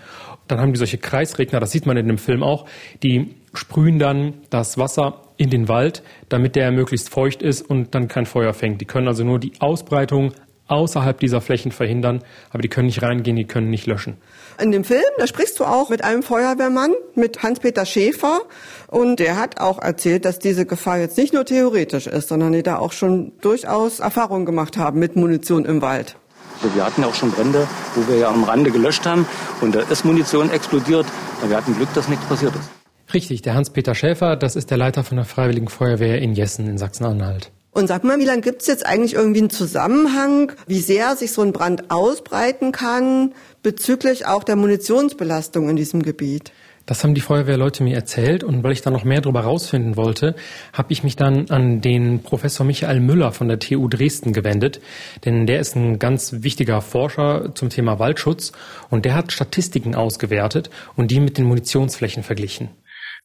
Dann 0.47 0.59
haben 0.59 0.73
die 0.73 0.77
solche 0.77 0.97
Kreisregner, 0.97 1.59
das 1.59 1.71
sieht 1.71 1.85
man 1.85 1.95
in 1.97 2.07
dem 2.07 2.17
Film 2.17 2.43
auch, 2.43 2.65
die 3.01 3.35
sprühen 3.53 3.97
dann 3.97 4.33
das 4.49 4.77
Wasser 4.77 5.28
in 5.39 5.49
den 5.49 5.69
Wald, 5.69 6.03
damit 6.27 6.55
der 6.55 6.69
möglichst 6.71 7.09
feucht 7.09 7.41
ist 7.41 7.67
und 7.67 7.95
dann 7.95 8.09
kein 8.09 8.25
Feuer 8.25 8.53
fängt. 8.53 8.81
Die 8.81 8.85
können 8.85 9.07
also 9.07 9.23
nur 9.23 9.39
die 9.39 9.53
Ausbreitung 9.59 10.33
außerhalb 10.67 11.17
dieser 11.17 11.39
Flächen 11.41 11.71
verhindern, 11.71 12.21
aber 12.51 12.61
die 12.61 12.67
können 12.67 12.87
nicht 12.87 13.01
reingehen, 13.01 13.37
die 13.37 13.45
können 13.45 13.69
nicht 13.69 13.87
löschen. 13.87 14.17
In 14.61 14.71
dem 14.71 14.83
Film, 14.83 15.01
da 15.17 15.25
sprichst 15.25 15.57
du 15.59 15.63
auch 15.63 15.89
mit 15.89 16.03
einem 16.03 16.23
Feuerwehrmann, 16.23 16.91
mit 17.15 17.41
Hans-Peter 17.41 17.85
Schäfer, 17.85 18.41
und 18.87 19.19
der 19.19 19.37
hat 19.37 19.61
auch 19.61 19.81
erzählt, 19.81 20.25
dass 20.25 20.39
diese 20.39 20.65
Gefahr 20.65 20.99
jetzt 20.99 21.17
nicht 21.17 21.33
nur 21.33 21.45
theoretisch 21.45 22.05
ist, 22.05 22.27
sondern 22.27 22.51
die 22.51 22.61
da 22.61 22.77
auch 22.77 22.91
schon 22.91 23.31
durchaus 23.39 24.01
Erfahrungen 24.01 24.45
gemacht 24.45 24.77
haben 24.77 24.99
mit 24.99 25.15
Munition 25.15 25.63
im 25.65 25.81
Wald. 25.81 26.17
Also 26.61 26.75
wir 26.75 26.85
hatten 26.85 27.01
ja 27.01 27.07
auch 27.07 27.15
schon 27.15 27.31
Brände, 27.31 27.65
wo 27.95 28.11
wir 28.11 28.19
ja 28.19 28.29
am 28.29 28.43
Rande 28.43 28.69
gelöscht 28.69 29.05
haben 29.05 29.25
und 29.61 29.73
da 29.73 29.79
ist 29.79 30.03
Munition 30.03 30.51
explodiert. 30.51 31.05
Und 31.41 31.49
wir 31.49 31.55
hatten 31.55 31.73
Glück, 31.75 31.87
dass 31.93 32.09
nichts 32.09 32.25
passiert 32.25 32.53
ist. 32.53 32.78
Richtig, 33.13 33.41
der 33.41 33.55
Hans-Peter 33.55 33.95
Schäfer, 33.95 34.35
das 34.35 34.55
ist 34.55 34.69
der 34.69 34.77
Leiter 34.77 35.03
von 35.03 35.17
der 35.17 35.25
Freiwilligen 35.25 35.67
Feuerwehr 35.67 36.21
in 36.21 36.33
Jessen 36.33 36.67
in 36.67 36.77
Sachsen-Anhalt. 36.77 37.51
Und 37.71 37.87
sag 37.87 38.03
mal, 38.03 38.17
Milan, 38.17 38.41
gibt 38.41 38.61
es 38.61 38.67
jetzt 38.67 38.85
eigentlich 38.85 39.13
irgendwie 39.13 39.39
einen 39.39 39.49
Zusammenhang, 39.49 40.51
wie 40.67 40.79
sehr 40.79 41.15
sich 41.15 41.31
so 41.31 41.41
ein 41.41 41.53
Brand 41.53 41.91
ausbreiten 41.91 42.71
kann 42.71 43.33
bezüglich 43.63 44.25
auch 44.25 44.43
der 44.43 44.55
Munitionsbelastung 44.55 45.69
in 45.69 45.75
diesem 45.75 46.01
Gebiet? 46.01 46.51
Das 46.89 47.03
haben 47.03 47.13
die 47.13 47.21
Feuerwehrleute 47.21 47.83
mir 47.83 47.95
erzählt 47.95 48.43
und 48.43 48.63
weil 48.63 48.71
ich 48.71 48.81
da 48.81 48.89
noch 48.89 49.03
mehr 49.03 49.21
darüber 49.21 49.41
rausfinden 49.41 49.95
wollte, 49.95 50.35
habe 50.73 50.91
ich 50.91 51.03
mich 51.03 51.15
dann 51.15 51.47
an 51.51 51.81
den 51.81 52.23
Professor 52.23 52.65
Michael 52.65 52.99
Müller 52.99 53.31
von 53.31 53.47
der 53.47 53.59
TU 53.59 53.87
Dresden 53.87 54.33
gewendet, 54.33 54.81
denn 55.23 55.45
der 55.45 55.59
ist 55.59 55.75
ein 55.75 55.99
ganz 55.99 56.37
wichtiger 56.39 56.81
Forscher 56.81 57.53
zum 57.53 57.69
Thema 57.69 57.99
Waldschutz 57.99 58.53
und 58.89 59.05
der 59.05 59.13
hat 59.13 59.31
Statistiken 59.31 59.93
ausgewertet 59.93 60.71
und 60.95 61.11
die 61.11 61.19
mit 61.19 61.37
den 61.37 61.45
Munitionsflächen 61.45 62.23
verglichen. 62.23 62.69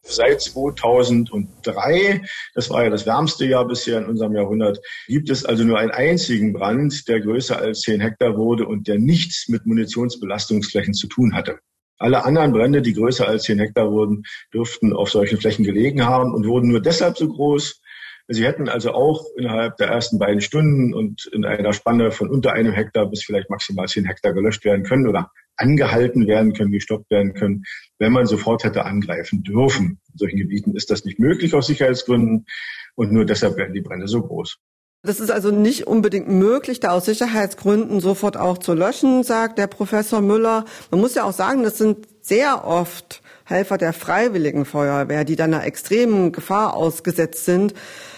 Seit 0.06 0.42
2003, 0.42 2.23
das 2.54 2.68
war 2.68 2.84
ja 2.84 2.90
das 2.90 3.06
wärmste 3.06 3.46
Jahr 3.46 3.66
bisher 3.66 3.99
in 3.99 4.04
unserem 4.04 4.34
Jahrhundert, 4.34 4.78
gibt 5.06 5.30
es 5.30 5.46
also 5.46 5.64
nur 5.64 5.78
einen 5.78 5.92
einzigen 5.92 6.52
Brand, 6.52 7.08
der 7.08 7.20
größer 7.20 7.58
als 7.58 7.80
10 7.80 8.00
Hektar 8.00 8.37
wurde 8.37 8.66
und 8.66 8.87
der 8.87 8.99
nichts 8.99 9.49
mit 9.49 9.64
Munitionsbelastungsflächen 9.64 10.92
zu 10.92 11.08
tun 11.08 11.34
hatte. 11.34 11.58
Alle 11.99 12.25
anderen 12.25 12.52
Brände, 12.52 12.82
die 12.82 12.92
größer 12.92 13.26
als 13.26 13.44
10 13.44 13.58
Hektar 13.58 13.90
wurden, 13.90 14.25
dürften 14.52 14.92
auf 14.92 15.11
solchen 15.11 15.38
Flächen 15.38 15.64
gelegen 15.64 16.04
haben 16.04 16.34
und 16.34 16.46
wurden 16.46 16.68
nur 16.68 16.82
deshalb 16.82 17.16
so 17.16 17.26
groß. 17.26 17.80
Sie 18.28 18.44
hätten 18.44 18.68
also 18.68 18.92
auch 18.92 19.25
innerhalb 19.37 19.76
der 19.78 19.88
ersten 19.88 20.18
beiden 20.18 20.42
Stunden 20.42 20.92
und 20.92 21.26
in 21.32 21.46
einer 21.46 21.73
Spanne 21.73 22.11
von 22.11 22.30
unter 22.30 22.52
einem 22.52 22.73
Hektar 22.73 23.06
bis 23.06 23.25
vielleicht 23.25 23.49
maximal 23.49 23.88
10 23.88 24.04
Hektar 24.04 24.34
gelöscht 24.34 24.64
werden 24.64 24.84
können 24.84 25.08
oder 25.08 25.30
angehalten 25.56 26.26
werden 26.26 26.52
können, 26.52 26.73
gestoppt 26.73 27.11
werden 27.11 27.34
können, 27.34 27.64
wenn 27.99 28.12
man 28.12 28.26
sofort 28.26 28.64
hätte 28.64 28.84
angreifen 28.84 29.42
dürfen. 29.42 30.00
In 30.12 30.18
solchen 30.18 30.38
Gebieten 30.38 30.76
ist 30.76 30.90
das 30.90 31.04
nicht 31.04 31.18
möglich 31.18 31.54
aus 31.54 31.66
Sicherheitsgründen 31.66 32.46
und 32.94 33.12
nur 33.12 33.25
deshalb 33.25 33.56
werden 33.56 33.75
die 33.75 33.80
Brände 33.80 34.08
so 34.08 34.23
groß. 34.23 34.58
Das 35.02 35.20
ist 35.20 35.30
also 35.30 35.50
nicht 35.50 35.87
unbedingt 35.87 36.28
möglich, 36.28 36.80
da 36.80 36.92
aus 36.92 37.04
Sicherheitsgründen 37.04 38.00
sofort 38.00 38.38
auch 38.38 38.56
zu 38.56 38.73
löschen, 38.73 39.23
sagt 39.23 39.58
der 39.58 39.66
Professor 39.66 40.23
Müller. 40.23 40.64
Man 40.90 41.00
muss 41.00 41.14
ja 41.14 41.25
auch 41.25 41.32
sagen, 41.34 41.62
das 41.62 41.76
sind 41.76 42.08
sehr 42.23 42.66
oft 42.66 43.20
Helfer 43.44 43.76
der 43.76 43.92
Freiwilligen 43.92 44.64
Feuerwehr, 44.64 45.26
die 45.26 45.37
dann 45.37 45.52
einer 45.52 45.66
extremen 45.66 46.32
Gefahr 46.32 46.75
ausgesetzt 46.75 47.44
sind. 47.44 47.75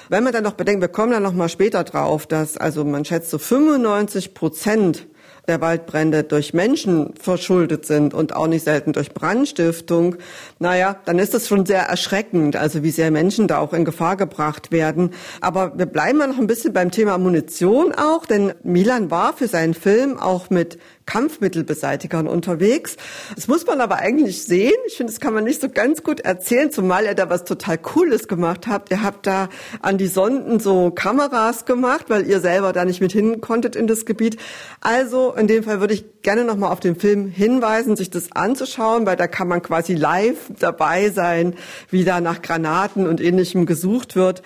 Wenn 0.09 0.23
man 0.23 0.33
dann 0.33 0.45
noch 0.45 0.53
bedenkt, 0.53 0.81
wir 0.81 0.89
kommen 0.89 1.11
dann 1.11 1.25
noch 1.25 1.33
mal 1.33 1.49
später 1.49 1.83
drauf, 1.83 2.29
dass 2.29 2.57
also 2.57 2.85
man 2.85 3.05
schätzt 3.05 3.31
so 3.31 3.39
95 3.39 4.35
Prozent 4.35 5.09
der 5.49 5.61
Waldbrände 5.61 6.25
durch 6.25 6.55
Menschen 6.55 7.15
verschuldet 7.21 7.87
sind 7.87 8.15
und 8.15 8.35
auch 8.35 8.47
nicht 8.47 8.65
selten 8.65 8.93
durch 8.93 9.13
Brandstiftung, 9.13 10.17
naja, 10.59 10.97
dann 11.05 11.19
ist 11.19 11.35
das 11.35 11.47
schon 11.49 11.67
sehr 11.67 11.83
erschreckend, 11.83 12.57
also 12.57 12.83
wie 12.83 12.91
sehr 12.91 13.11
Menschen 13.11 13.49
da 13.49 13.59
auch 13.59 13.73
in 13.73 13.85
Gefahr 13.85 14.17
gebracht 14.17 14.73
werden. 14.73 15.11
Aber 15.41 15.79
wir 15.79 15.87
bleiben 15.87 16.19
mal 16.19 16.29
noch 16.29 16.39
ein 16.39 16.47
bisschen 16.47 16.73
beim 16.73 16.91
Thema 16.91 17.19
Munition 17.19 17.93
auch, 17.93 18.27
denn 18.27 18.55
Milan 18.63 19.11
war 19.11 19.33
für 19.33 19.49
seinen 19.49 19.75
Film 19.75 20.19
auch 20.19 20.51
mit 20.51 20.79
Kampfmittelbeseitigern 21.07 22.27
unterwegs. 22.27 22.97
Das 23.35 23.49
muss 23.49 23.65
man 23.67 23.81
aber 23.81 23.97
eigentlich 23.97 24.43
sehen. 24.43 24.75
Ich 24.87 24.97
finde, 24.97 25.13
das 25.13 25.21
kann 25.21 25.33
man 25.33 25.45
nicht 25.45 25.61
so 25.61 25.69
ganz 25.69 26.03
gut 26.03 26.21
erzählen, 26.21 26.71
zumal 26.71 27.07
er 27.07 27.15
da 27.15 27.31
was 27.31 27.45
total 27.45 27.79
Cooles 27.79 28.29
gemacht 28.29 28.67
hat. 28.67 28.91
Ihr 28.91 29.03
habt 29.03 29.27
da 29.27 29.49
an 29.81 29.99
die 29.99 30.09
Sonden 30.09 30.61
so 30.61 30.91
Kameras 30.91 31.65
gemacht, 31.65 32.07
weil 32.09 32.27
ihr 32.27 32.41
selber 32.41 32.73
da 32.73 32.85
nicht 32.85 33.01
mit 33.01 33.13
hin 33.13 33.41
konntet 33.41 33.77
in 33.77 33.87
das 33.87 34.05
Gebiet. 34.05 34.37
Also 34.81 35.33
in 35.33 35.47
dem 35.47 35.63
Fall 35.63 35.81
würde 35.81 35.95
ich 35.95 36.23
gerne 36.23 36.45
nochmal 36.45 36.73
auf 36.73 36.81
den 36.81 36.97
Film 36.97 37.29
hinweisen, 37.29 37.95
sich 37.95 38.11
das 38.11 38.33
anzuschauen, 38.33 39.07
weil 39.07 39.17
da 39.17 39.29
kann 39.29 39.47
man 39.47 39.63
quasi 39.63 39.95
live 39.95 40.51
dabei 40.59 41.11
sein, 41.11 41.55
wie 41.91 42.05
da 42.05 42.21
nach 42.21 42.43
Granaten 42.43 43.07
und 43.07 43.21
ähnlichem 43.21 43.65
gesucht 43.65 44.17
wird. 44.17 44.43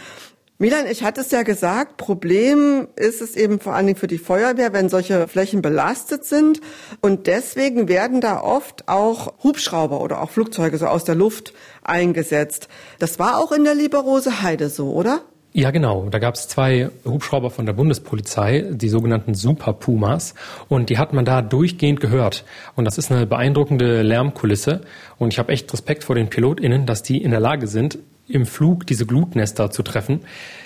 Milan, 0.62 0.86
ich 0.90 1.02
hatte 1.02 1.22
es 1.22 1.30
ja 1.30 1.42
gesagt, 1.42 1.96
Problem 1.96 2.86
ist 2.94 3.22
es 3.22 3.34
eben 3.34 3.60
vor 3.60 3.72
allen 3.72 3.86
Dingen 3.86 3.98
für 3.98 4.06
die 4.06 4.18
Feuerwehr, 4.18 4.74
wenn 4.74 4.90
solche 4.90 5.26
Flächen 5.26 5.62
belastet 5.62 6.26
sind. 6.26 6.60
Und 7.00 7.26
deswegen 7.26 7.88
werden 7.88 8.20
da 8.20 8.42
oft 8.42 8.86
auch 8.86 9.32
Hubschrauber 9.42 10.02
oder 10.02 10.20
auch 10.20 10.28
Flugzeuge 10.28 10.76
so 10.76 10.86
aus 10.86 11.04
der 11.04 11.14
Luft 11.14 11.54
eingesetzt. 11.82 12.68
Das 12.98 13.18
war 13.18 13.38
auch 13.38 13.52
in 13.52 13.64
der 13.64 13.74
Lieberose 13.74 14.42
Heide 14.42 14.68
so, 14.68 14.92
oder? 14.92 15.22
Ja, 15.54 15.70
genau. 15.70 16.06
Da 16.10 16.18
gab 16.18 16.34
es 16.34 16.46
zwei 16.46 16.90
Hubschrauber 17.06 17.48
von 17.48 17.64
der 17.64 17.72
Bundespolizei, 17.72 18.66
die 18.70 18.90
sogenannten 18.90 19.32
Super 19.32 19.72
Pumas. 19.72 20.34
Und 20.68 20.90
die 20.90 20.98
hat 20.98 21.14
man 21.14 21.24
da 21.24 21.40
durchgehend 21.40 22.00
gehört. 22.00 22.44
Und 22.76 22.84
das 22.84 22.98
ist 22.98 23.10
eine 23.10 23.26
beeindruckende 23.26 24.02
Lärmkulisse. 24.02 24.82
Und 25.16 25.32
ich 25.32 25.38
habe 25.38 25.52
echt 25.52 25.72
Respekt 25.72 26.04
vor 26.04 26.16
den 26.16 26.28
PilotInnen, 26.28 26.84
dass 26.84 27.02
die 27.02 27.22
in 27.22 27.30
der 27.30 27.40
Lage 27.40 27.66
sind, 27.66 27.98
im 28.30 28.46
Flug 28.46 28.86
diese 28.86 29.06
Glutnester 29.06 29.70
zu 29.70 29.82
treffen. 29.82 30.20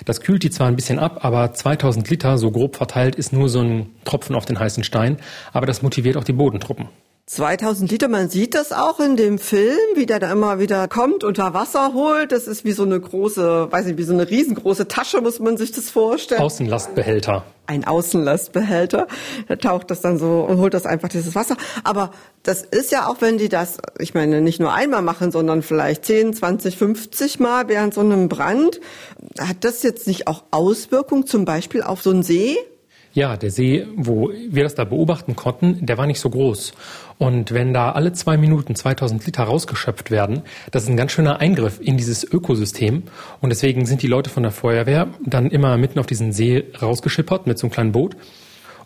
Das 0.04 0.20
kühlt 0.20 0.42
die 0.42 0.50
zwar 0.50 0.68
ein 0.68 0.76
bisschen 0.76 0.98
ab, 0.98 1.24
aber 1.24 1.52
2000 1.52 2.08
Liter, 2.10 2.38
so 2.38 2.50
grob 2.50 2.76
verteilt, 2.76 3.16
ist 3.16 3.32
nur 3.32 3.48
so 3.48 3.60
ein 3.60 3.86
Tropfen 4.04 4.36
auf 4.36 4.44
den 4.44 4.58
heißen 4.58 4.84
Stein. 4.84 5.18
Aber 5.52 5.66
das 5.66 5.82
motiviert 5.82 6.16
auch 6.16 6.24
die 6.24 6.32
Bodentruppen. 6.32 6.88
2000 7.26 7.90
Liter, 7.90 8.08
man 8.08 8.28
sieht 8.28 8.54
das 8.54 8.70
auch 8.70 9.00
in 9.00 9.16
dem 9.16 9.38
Film, 9.38 9.78
wie 9.94 10.04
der 10.04 10.18
da 10.20 10.30
immer 10.30 10.58
wieder 10.58 10.88
kommt, 10.88 11.24
unter 11.24 11.54
Wasser 11.54 11.94
holt. 11.94 12.32
Das 12.32 12.46
ist 12.46 12.66
wie 12.66 12.72
so 12.72 12.82
eine 12.82 13.00
große, 13.00 13.72
weiß 13.72 13.86
nicht, 13.86 13.96
wie 13.96 14.02
so 14.02 14.12
eine 14.12 14.28
riesengroße 14.28 14.88
Tasche, 14.88 15.22
muss 15.22 15.40
man 15.40 15.56
sich 15.56 15.72
das 15.72 15.88
vorstellen. 15.88 16.42
Außenlastbehälter. 16.42 17.42
Ein 17.66 17.86
Außenlastbehälter. 17.86 19.06
Da 19.48 19.56
taucht 19.56 19.90
das 19.90 20.02
dann 20.02 20.18
so 20.18 20.42
und 20.46 20.58
holt 20.58 20.74
das 20.74 20.84
einfach 20.84 21.08
dieses 21.08 21.34
Wasser. 21.34 21.56
Aber 21.82 22.10
das 22.42 22.60
ist 22.60 22.92
ja 22.92 23.08
auch, 23.08 23.22
wenn 23.22 23.38
die 23.38 23.48
das, 23.48 23.78
ich 23.98 24.12
meine, 24.12 24.42
nicht 24.42 24.60
nur 24.60 24.74
einmal 24.74 25.00
machen, 25.00 25.32
sondern 25.32 25.62
vielleicht 25.62 26.04
10, 26.04 26.34
20, 26.34 26.76
50 26.76 27.40
Mal 27.40 27.68
während 27.68 27.94
so 27.94 28.02
einem 28.02 28.28
Brand. 28.28 28.82
Hat 29.40 29.56
das 29.62 29.82
jetzt 29.82 30.06
nicht 30.06 30.28
auch 30.28 30.44
Auswirkungen 30.50 31.26
zum 31.26 31.46
Beispiel 31.46 31.82
auf 31.82 32.02
so 32.02 32.10
einen 32.10 32.22
See? 32.22 32.58
Ja, 33.14 33.36
der 33.36 33.52
See, 33.52 33.86
wo 33.94 34.32
wir 34.50 34.64
das 34.64 34.74
da 34.74 34.82
beobachten 34.82 35.36
konnten, 35.36 35.86
der 35.86 35.98
war 35.98 36.06
nicht 36.08 36.18
so 36.18 36.30
groß. 36.30 36.74
Und 37.16 37.52
wenn 37.52 37.72
da 37.72 37.92
alle 37.92 38.12
zwei 38.12 38.36
Minuten 38.36 38.74
2000 38.74 39.24
Liter 39.24 39.44
rausgeschöpft 39.44 40.10
werden, 40.10 40.42
das 40.72 40.82
ist 40.82 40.88
ein 40.88 40.96
ganz 40.96 41.12
schöner 41.12 41.38
Eingriff 41.38 41.78
in 41.80 41.96
dieses 41.96 42.24
Ökosystem. 42.24 43.04
Und 43.40 43.50
deswegen 43.50 43.86
sind 43.86 44.02
die 44.02 44.08
Leute 44.08 44.30
von 44.30 44.42
der 44.42 44.50
Feuerwehr 44.50 45.06
dann 45.24 45.48
immer 45.52 45.76
mitten 45.76 46.00
auf 46.00 46.06
diesen 46.06 46.32
See 46.32 46.64
rausgeschippert 46.82 47.46
mit 47.46 47.56
so 47.56 47.68
einem 47.68 47.72
kleinen 47.72 47.92
Boot 47.92 48.16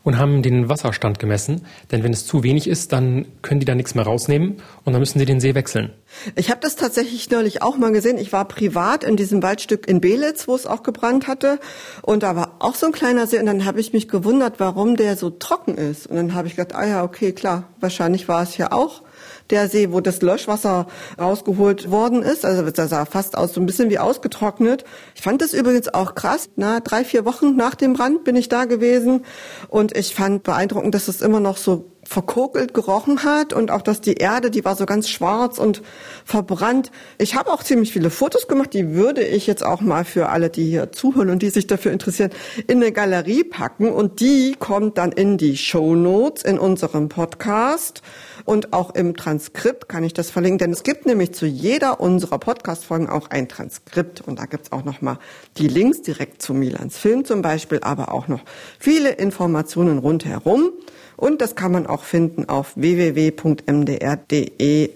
und 0.08 0.18
haben 0.18 0.40
den 0.40 0.70
Wasserstand 0.70 1.18
gemessen. 1.18 1.66
Denn 1.92 2.02
wenn 2.02 2.14
es 2.14 2.26
zu 2.26 2.42
wenig 2.42 2.66
ist, 2.66 2.94
dann 2.94 3.26
können 3.42 3.60
die 3.60 3.66
da 3.66 3.74
nichts 3.74 3.94
mehr 3.94 4.04
rausnehmen 4.04 4.56
und 4.86 4.94
dann 4.94 5.00
müssen 5.00 5.18
sie 5.18 5.26
den 5.26 5.38
See 5.38 5.54
wechseln. 5.54 5.92
Ich 6.34 6.50
habe 6.50 6.60
das 6.62 6.76
tatsächlich 6.76 7.28
neulich 7.30 7.60
auch 7.60 7.76
mal 7.76 7.92
gesehen. 7.92 8.16
Ich 8.16 8.32
war 8.32 8.46
privat 8.46 9.04
in 9.04 9.16
diesem 9.16 9.42
Waldstück 9.42 9.86
in 9.86 10.00
Belitz, 10.00 10.48
wo 10.48 10.54
es 10.54 10.66
auch 10.66 10.82
gebrannt 10.82 11.28
hatte. 11.28 11.60
Und 12.00 12.22
da 12.22 12.34
war 12.34 12.56
auch 12.60 12.74
so 12.74 12.86
ein 12.86 12.92
kleiner 12.92 13.26
See. 13.26 13.38
Und 13.38 13.44
dann 13.44 13.66
habe 13.66 13.80
ich 13.80 13.92
mich 13.92 14.08
gewundert, 14.08 14.54
warum 14.60 14.96
der 14.96 15.14
so 15.14 15.28
trocken 15.28 15.74
ist. 15.74 16.06
Und 16.06 16.16
dann 16.16 16.32
habe 16.32 16.48
ich 16.48 16.56
gedacht, 16.56 16.74
ah 16.74 16.86
ja, 16.86 17.04
okay, 17.04 17.32
klar, 17.32 17.64
wahrscheinlich 17.78 18.28
war 18.28 18.42
es 18.42 18.54
hier 18.54 18.72
auch 18.72 19.02
der 19.50 19.68
See, 19.68 19.92
wo 19.92 20.00
das 20.00 20.22
Löschwasser 20.22 20.86
rausgeholt 21.18 21.90
worden 21.90 22.22
ist. 22.22 22.44
Also 22.44 22.70
das 22.70 22.90
sah 22.90 23.04
fast 23.04 23.36
aus 23.36 23.54
so 23.54 23.60
ein 23.60 23.66
bisschen 23.66 23.90
wie 23.90 23.98
ausgetrocknet. 23.98 24.84
Ich 25.14 25.22
fand 25.22 25.42
das 25.42 25.52
übrigens 25.52 25.92
auch 25.92 26.14
krass. 26.14 26.50
Na, 26.56 26.80
drei, 26.80 27.04
vier 27.04 27.24
Wochen 27.24 27.56
nach 27.56 27.74
dem 27.74 27.94
Brand 27.94 28.24
bin 28.24 28.36
ich 28.36 28.48
da 28.48 28.64
gewesen 28.64 29.24
und 29.68 29.96
ich 29.96 30.14
fand 30.14 30.42
beeindruckend, 30.42 30.94
dass 30.94 31.08
es 31.08 31.22
immer 31.22 31.40
noch 31.40 31.56
so 31.56 31.92
verkokelt 32.08 32.72
gerochen 32.72 33.22
hat 33.22 33.52
und 33.52 33.70
auch, 33.70 33.82
dass 33.82 34.00
die 34.00 34.14
Erde, 34.14 34.50
die 34.50 34.64
war 34.64 34.76
so 34.76 34.86
ganz 34.86 35.10
schwarz 35.10 35.58
und 35.58 35.82
verbrannt. 36.24 36.90
Ich 37.18 37.34
habe 37.34 37.52
auch 37.52 37.62
ziemlich 37.62 37.92
viele 37.92 38.08
Fotos 38.08 38.48
gemacht, 38.48 38.72
die 38.72 38.94
würde 38.94 39.22
ich 39.22 39.46
jetzt 39.46 39.62
auch 39.62 39.82
mal 39.82 40.06
für 40.06 40.30
alle, 40.30 40.48
die 40.48 40.64
hier 40.64 40.90
zuhören 40.90 41.28
und 41.28 41.42
die 41.42 41.50
sich 41.50 41.66
dafür 41.66 41.92
interessieren, 41.92 42.30
in 42.66 42.82
eine 42.82 42.92
Galerie 42.92 43.44
packen 43.44 43.90
und 43.92 44.20
die 44.20 44.56
kommt 44.58 44.96
dann 44.96 45.12
in 45.12 45.36
die 45.36 45.58
Show 45.58 45.94
Notes 45.94 46.44
in 46.44 46.58
unserem 46.58 47.10
Podcast 47.10 48.00
und 48.48 48.72
auch 48.72 48.94
im 48.94 49.14
Transkript 49.14 49.90
kann 49.90 50.02
ich 50.04 50.14
das 50.14 50.30
verlinken, 50.30 50.56
denn 50.56 50.70
es 50.70 50.82
gibt 50.82 51.04
nämlich 51.04 51.32
zu 51.32 51.44
jeder 51.44 52.00
unserer 52.00 52.38
Podcast-Folgen 52.38 53.06
auch 53.06 53.28
ein 53.28 53.46
Transkript 53.46 54.22
und 54.22 54.38
da 54.38 54.46
gibt's 54.46 54.72
auch 54.72 54.84
nochmal 54.84 55.18
die 55.58 55.68
Links 55.68 56.00
direkt 56.00 56.40
zu 56.40 56.54
Milans 56.54 56.96
Film 56.96 57.26
zum 57.26 57.42
Beispiel, 57.42 57.80
aber 57.82 58.10
auch 58.10 58.26
noch 58.26 58.40
viele 58.78 59.10
Informationen 59.10 59.98
rundherum. 59.98 60.70
Und 61.18 61.42
das 61.42 61.56
kann 61.56 61.72
man 61.72 61.86
auch 61.86 62.04
finden 62.04 62.48
auf 62.48 62.72
www.mdr.de 62.74 63.38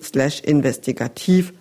slash 0.03 0.41
investigativ 0.41 1.53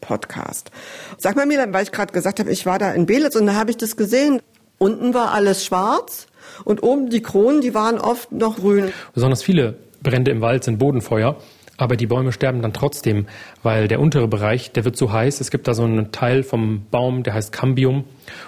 Podcast. 0.00 0.70
Sag 1.16 1.34
mal 1.34 1.46
Milan, 1.46 1.72
weil 1.72 1.82
ich 1.82 1.90
gerade 1.90 2.12
gesagt 2.12 2.38
habe, 2.38 2.52
ich 2.52 2.64
war 2.64 2.78
da 2.78 2.92
in 2.92 3.06
Belitz 3.06 3.34
und 3.34 3.46
da 3.46 3.54
habe 3.54 3.72
ich 3.72 3.76
das 3.76 3.96
gesehen. 3.96 4.40
Unten 4.78 5.14
war 5.14 5.32
alles 5.32 5.64
schwarz 5.64 6.28
und 6.64 6.84
oben 6.84 7.10
die 7.10 7.22
Kronen, 7.22 7.60
die 7.60 7.74
waren 7.74 7.98
oft 7.98 8.30
noch 8.30 8.58
grün. 8.58 8.92
Besonders 9.14 9.42
viele 9.42 9.87
Brände 10.02 10.30
im 10.30 10.40
Wald 10.40 10.64
sind 10.64 10.78
Bodenfeuer. 10.78 11.36
aber 11.78 11.96
die 11.96 12.06
Bäume 12.06 12.32
sterben 12.32 12.60
dann 12.60 12.72
trotzdem, 12.72 13.26
weil 13.62 13.86
der 13.88 14.00
untere 14.00 14.26
Bereich, 14.28 14.72
der 14.72 14.84
wird 14.84 14.96
so 14.96 15.12
heiß. 15.12 15.40
Es 15.40 15.50
gibt 15.50 15.68
da 15.68 15.74
so 15.74 15.84
einen 15.84 16.10
Teil 16.10 16.42
vom 16.42 16.86
Baum, 16.90 17.22
der 17.22 17.34
heißt 17.34 17.52
Cambium. 17.52 18.04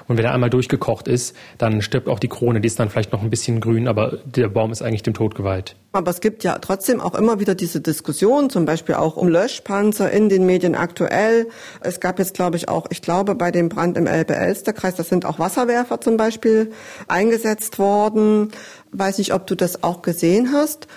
Und 0.08 0.18
wenn 0.18 0.24
er 0.24 0.34
einmal 0.34 0.50
durchgekocht 0.50 1.06
ist, 1.06 1.34
dann 1.56 1.80
stirbt 1.80 2.08
auch 2.08 2.18
die 2.18 2.28
Krone. 2.28 2.60
Die 2.60 2.66
ist 2.66 2.78
dann 2.80 2.90
vielleicht 2.90 3.12
noch 3.12 3.22
ein 3.22 3.30
bisschen 3.30 3.60
grün, 3.60 3.86
aber 3.86 4.18
der 4.24 4.48
Baum 4.48 4.72
ist 4.72 4.82
eigentlich 4.82 5.04
dem 5.04 5.14
Tod 5.14 5.36
geweiht. 5.36 5.76
Aber 5.92 6.10
es 6.10 6.20
gibt 6.20 6.42
ja 6.42 6.58
trotzdem 6.58 7.00
auch 7.00 7.14
immer 7.14 7.38
wieder 7.38 7.54
diese 7.54 7.80
Diskussion, 7.80 8.50
zum 8.50 8.64
Beispiel 8.64 8.96
auch 8.96 9.16
um 9.16 9.28
Löschpanzer 9.28 10.10
in 10.10 10.28
den 10.28 10.44
Medien 10.44 10.74
aktuell. 10.74 11.46
Es 11.80 12.00
gab 12.00 12.18
jetzt, 12.18 12.34
glaube 12.34 12.56
ich, 12.56 12.68
auch, 12.68 12.86
ich 12.90 13.00
glaube, 13.00 13.36
bei 13.36 13.52
dem 13.52 13.68
Brand 13.68 13.96
im 13.96 14.08
Elbe-Elster-Kreis, 14.08 14.96
da 14.96 15.04
sind 15.04 15.24
auch 15.24 15.38
Wasserwerfer 15.38 16.00
zum 16.00 16.16
Beispiel 16.16 16.72
eingesetzt 17.06 17.78
worden. 17.78 18.50
Weiß 18.90 19.18
nicht, 19.18 19.32
ob 19.32 19.46
du 19.46 19.54
das 19.54 19.84
auch 19.84 20.02
gesehen 20.02 20.52
hast. 20.52 20.88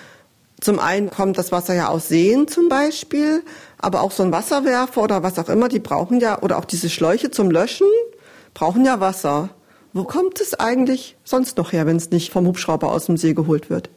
Zum 0.64 0.78
einen 0.78 1.10
kommt 1.10 1.36
das 1.36 1.52
Wasser 1.52 1.74
ja 1.74 1.88
aus 1.88 2.08
Seen 2.08 2.48
zum 2.48 2.70
Beispiel, 2.70 3.42
aber 3.76 4.00
auch 4.00 4.10
so 4.10 4.22
ein 4.22 4.32
Wasserwerfer 4.32 5.02
oder 5.02 5.22
was 5.22 5.38
auch 5.38 5.50
immer, 5.50 5.68
die 5.68 5.78
brauchen 5.78 6.20
ja, 6.20 6.40
oder 6.40 6.56
auch 6.56 6.64
diese 6.64 6.88
Schläuche 6.88 7.30
zum 7.30 7.50
Löschen, 7.50 7.86
brauchen 8.54 8.82
ja 8.82 8.98
Wasser. 8.98 9.50
Wo 9.92 10.04
kommt 10.04 10.40
es 10.40 10.54
eigentlich 10.54 11.16
sonst 11.22 11.58
noch 11.58 11.72
her, 11.72 11.84
wenn 11.84 11.96
es 11.96 12.12
nicht 12.12 12.32
vom 12.32 12.46
Hubschrauber 12.46 12.90
aus 12.90 13.04
dem 13.04 13.18
See 13.18 13.34
geholt 13.34 13.68
wird? 13.68 13.90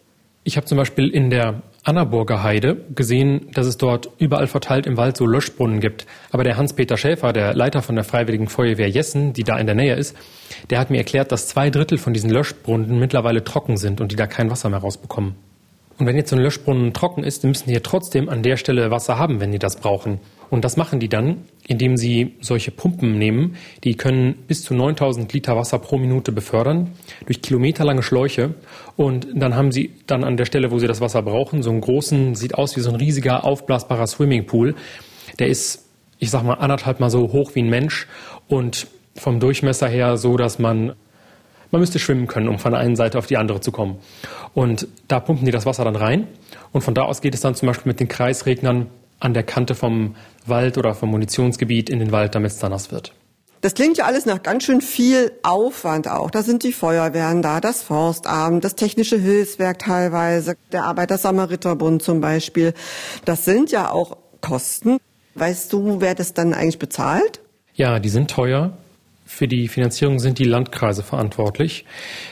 Ich 0.43 0.57
habe 0.57 0.67
zum 0.67 0.77
Beispiel 0.77 1.07
in 1.07 1.29
der 1.29 1.61
Annaburger 1.85 2.43
Heide 2.43 2.75
gesehen, 2.93 3.49
dass 3.53 3.65
es 3.65 3.77
dort 3.77 4.09
überall 4.17 4.47
verteilt 4.47 4.87
im 4.87 4.97
Wald 4.97 5.15
so 5.15 5.25
Löschbrunnen 5.25 5.79
gibt. 5.79 6.05
Aber 6.31 6.43
der 6.43 6.57
Hans-Peter 6.57 6.97
Schäfer, 6.97 7.31
der 7.31 7.53
Leiter 7.53 7.81
von 7.81 7.95
der 7.95 8.03
Freiwilligen 8.03 8.49
Feuerwehr 8.49 8.89
Jessen, 8.89 9.31
die 9.31 9.45
da 9.45 9.57
in 9.57 9.67
der 9.67 9.75
Nähe 9.75 9.95
ist, 9.95 10.17
der 10.69 10.79
hat 10.79 10.89
mir 10.89 10.97
erklärt, 10.97 11.31
dass 11.31 11.47
zwei 11.47 11.69
Drittel 11.69 11.97
von 11.97 12.11
diesen 12.11 12.29
Löschbrunnen 12.29 12.99
mittlerweile 12.99 13.45
trocken 13.45 13.77
sind 13.77 14.01
und 14.01 14.11
die 14.11 14.17
da 14.17 14.27
kein 14.27 14.51
Wasser 14.51 14.69
mehr 14.69 14.79
rausbekommen. 14.79 15.46
Und 15.99 16.05
wenn 16.05 16.15
jetzt 16.15 16.29
so 16.29 16.35
ein 16.35 16.41
Löschbrunnen 16.41 16.93
trocken 16.93 17.23
ist, 17.23 17.43
dann 17.43 17.51
müssen 17.51 17.67
die 17.67 17.73
ja 17.73 17.79
trotzdem 17.81 18.29
an 18.29 18.43
der 18.43 18.57
Stelle 18.57 18.91
Wasser 18.91 19.17
haben, 19.17 19.39
wenn 19.39 19.51
die 19.51 19.59
das 19.59 19.77
brauchen. 19.77 20.19
Und 20.49 20.63
das 20.63 20.77
machen 20.77 20.99
die 20.99 21.09
dann, 21.09 21.45
indem 21.65 21.97
sie 21.97 22.35
solche 22.39 22.71
Pumpen 22.71 23.17
nehmen. 23.17 23.55
Die 23.83 23.95
können 23.95 24.35
bis 24.47 24.63
zu 24.63 24.73
9000 24.75 25.31
Liter 25.33 25.57
Wasser 25.57 25.79
pro 25.79 25.97
Minute 25.97 26.31
befördern 26.31 26.91
durch 27.25 27.41
kilometerlange 27.41 28.03
Schläuche. 28.03 28.53
Und 28.95 29.27
dann 29.33 29.55
haben 29.55 29.71
sie 29.71 29.93
dann 30.05 30.23
an 30.23 30.37
der 30.37 30.45
Stelle, 30.45 30.71
wo 30.71 30.79
sie 30.79 30.87
das 30.87 31.01
Wasser 31.01 31.21
brauchen, 31.23 31.63
so 31.63 31.71
einen 31.71 31.81
großen, 31.81 32.35
sieht 32.35 32.55
aus 32.55 32.77
wie 32.77 32.81
so 32.81 32.89
ein 32.89 32.95
riesiger 32.95 33.43
aufblasbarer 33.43 34.07
Swimmingpool. 34.07 34.75
Der 35.39 35.47
ist, 35.47 35.85
ich 36.19 36.29
sag 36.29 36.43
mal, 36.43 36.53
anderthalb 36.53 36.99
mal 36.99 37.09
so 37.09 37.33
hoch 37.33 37.55
wie 37.55 37.63
ein 37.63 37.69
Mensch 37.69 38.07
und 38.47 38.87
vom 39.15 39.39
Durchmesser 39.39 39.87
her 39.87 40.17
so, 40.17 40.37
dass 40.37 40.59
man 40.59 40.93
man 41.71 41.81
müsste 41.81 41.99
schwimmen 41.99 42.27
können, 42.27 42.47
um 42.47 42.59
von 42.59 42.71
der 42.71 42.81
einen 42.81 42.95
Seite 42.95 43.17
auf 43.17 43.27
die 43.27 43.37
andere 43.37 43.61
zu 43.61 43.71
kommen. 43.71 43.97
Und 44.53 44.87
da 45.07 45.19
pumpen 45.19 45.45
die 45.45 45.51
das 45.51 45.65
Wasser 45.65 45.83
dann 45.83 45.95
rein. 45.95 46.27
Und 46.71 46.81
von 46.81 46.93
da 46.93 47.03
aus 47.03 47.21
geht 47.21 47.33
es 47.33 47.41
dann 47.41 47.55
zum 47.55 47.67
Beispiel 47.67 47.89
mit 47.89 47.99
den 47.99 48.07
Kreisregnern 48.07 48.87
an 49.19 49.33
der 49.33 49.43
Kante 49.43 49.75
vom 49.75 50.15
Wald 50.45 50.77
oder 50.77 50.93
vom 50.93 51.09
Munitionsgebiet 51.09 51.89
in 51.89 51.99
den 51.99 52.11
Wald, 52.11 52.35
damit 52.35 52.51
es 52.51 52.59
dann 52.59 52.71
nass 52.71 52.91
wird. 52.91 53.13
Das 53.61 53.73
klingt 53.73 53.97
ja 53.97 54.05
alles 54.05 54.27
nach 54.27 54.43
ganz 54.43 54.65
schön 54.65 54.81
viel 54.81 55.31
Aufwand 55.41 56.07
auch. 56.07 56.29
Da 56.29 56.43
sind 56.43 56.63
die 56.63 56.71
Feuerwehren 56.71 57.41
da, 57.41 57.59
das 57.59 57.81
Forstamt, 57.81 58.63
das 58.63 58.75
Technische 58.75 59.17
Hilfswerk 59.17 59.79
teilweise, 59.79 60.55
der 60.71 60.83
Arbeiter-Samariter-Bund 60.85 62.03
zum 62.03 62.21
Beispiel. 62.21 62.73
Das 63.25 63.45
sind 63.45 63.71
ja 63.71 63.89
auch 63.89 64.17
Kosten. 64.41 64.99
Weißt 65.33 65.73
du, 65.73 66.01
wer 66.01 66.13
das 66.13 66.33
dann 66.33 66.53
eigentlich 66.53 66.79
bezahlt? 66.79 67.41
Ja, 67.73 67.99
die 67.99 68.09
sind 68.09 68.29
teuer. 68.29 68.77
Für 69.27 69.49
die 69.49 69.67
Finanzierung 69.67 70.19
sind 70.19 70.39
die 70.39 70.45
Landkreise 70.45 71.03
verantwortlich. 71.03 71.83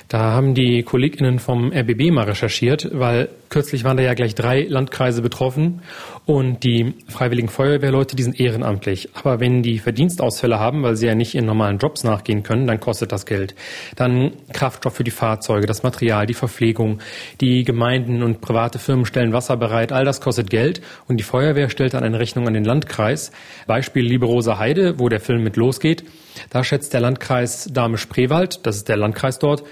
Da 0.07 0.31
haben 0.31 0.53
die 0.53 0.81
KollegInnen 0.81 1.39
vom 1.39 1.73
RBB 1.73 2.09
mal 2.09 2.23
recherchiert, 2.23 2.89
weil 2.93 3.27
kürzlich 3.49 3.83
waren 3.83 3.97
da 3.97 4.03
ja 4.03 4.13
gleich 4.13 4.33
drei 4.33 4.61
Landkreise 4.61 5.21
betroffen 5.21 5.81
und 6.25 6.63
die 6.63 6.93
freiwilligen 7.09 7.49
Feuerwehrleute, 7.49 8.15
die 8.15 8.23
sind 8.23 8.39
ehrenamtlich. 8.39 9.09
Aber 9.13 9.41
wenn 9.41 9.61
die 9.61 9.79
Verdienstausfälle 9.79 10.57
haben, 10.57 10.83
weil 10.83 10.95
sie 10.95 11.07
ja 11.07 11.15
nicht 11.15 11.35
ihren 11.35 11.45
normalen 11.45 11.79
Jobs 11.79 12.05
nachgehen 12.05 12.43
können, 12.43 12.65
dann 12.65 12.79
kostet 12.79 13.11
das 13.11 13.25
Geld. 13.25 13.55
Dann 13.97 14.31
Kraftstoff 14.53 14.95
für 14.95 15.03
die 15.03 15.11
Fahrzeuge, 15.11 15.67
das 15.67 15.83
Material, 15.83 16.25
die 16.25 16.33
Verpflegung. 16.33 16.99
Die 17.41 17.65
Gemeinden 17.65 18.23
und 18.23 18.39
private 18.39 18.79
Firmen 18.79 19.05
stellen 19.05 19.33
Wasser 19.33 19.57
bereit. 19.57 19.91
All 19.91 20.05
das 20.05 20.21
kostet 20.21 20.49
Geld 20.49 20.81
und 21.09 21.17
die 21.17 21.23
Feuerwehr 21.23 21.69
stellt 21.69 21.93
dann 21.93 22.05
eine 22.05 22.19
Rechnung 22.19 22.47
an 22.47 22.53
den 22.53 22.63
Landkreis. 22.63 23.33
Beispiel 23.67 24.05
Lieberoser 24.05 24.59
Heide, 24.59 24.97
wo 24.97 25.09
der 25.09 25.19
Film 25.19 25.43
mit 25.43 25.57
losgeht. 25.57 26.05
Da 26.49 26.63
schätzt 26.63 26.93
der 26.93 27.01
Landkreis 27.01 27.69
Dahme-Spreewald, 27.71 28.65
das 28.65 28.77
ist 28.77 28.89
der 28.89 28.97
Landkreis 28.97 29.39
dort, 29.39 29.63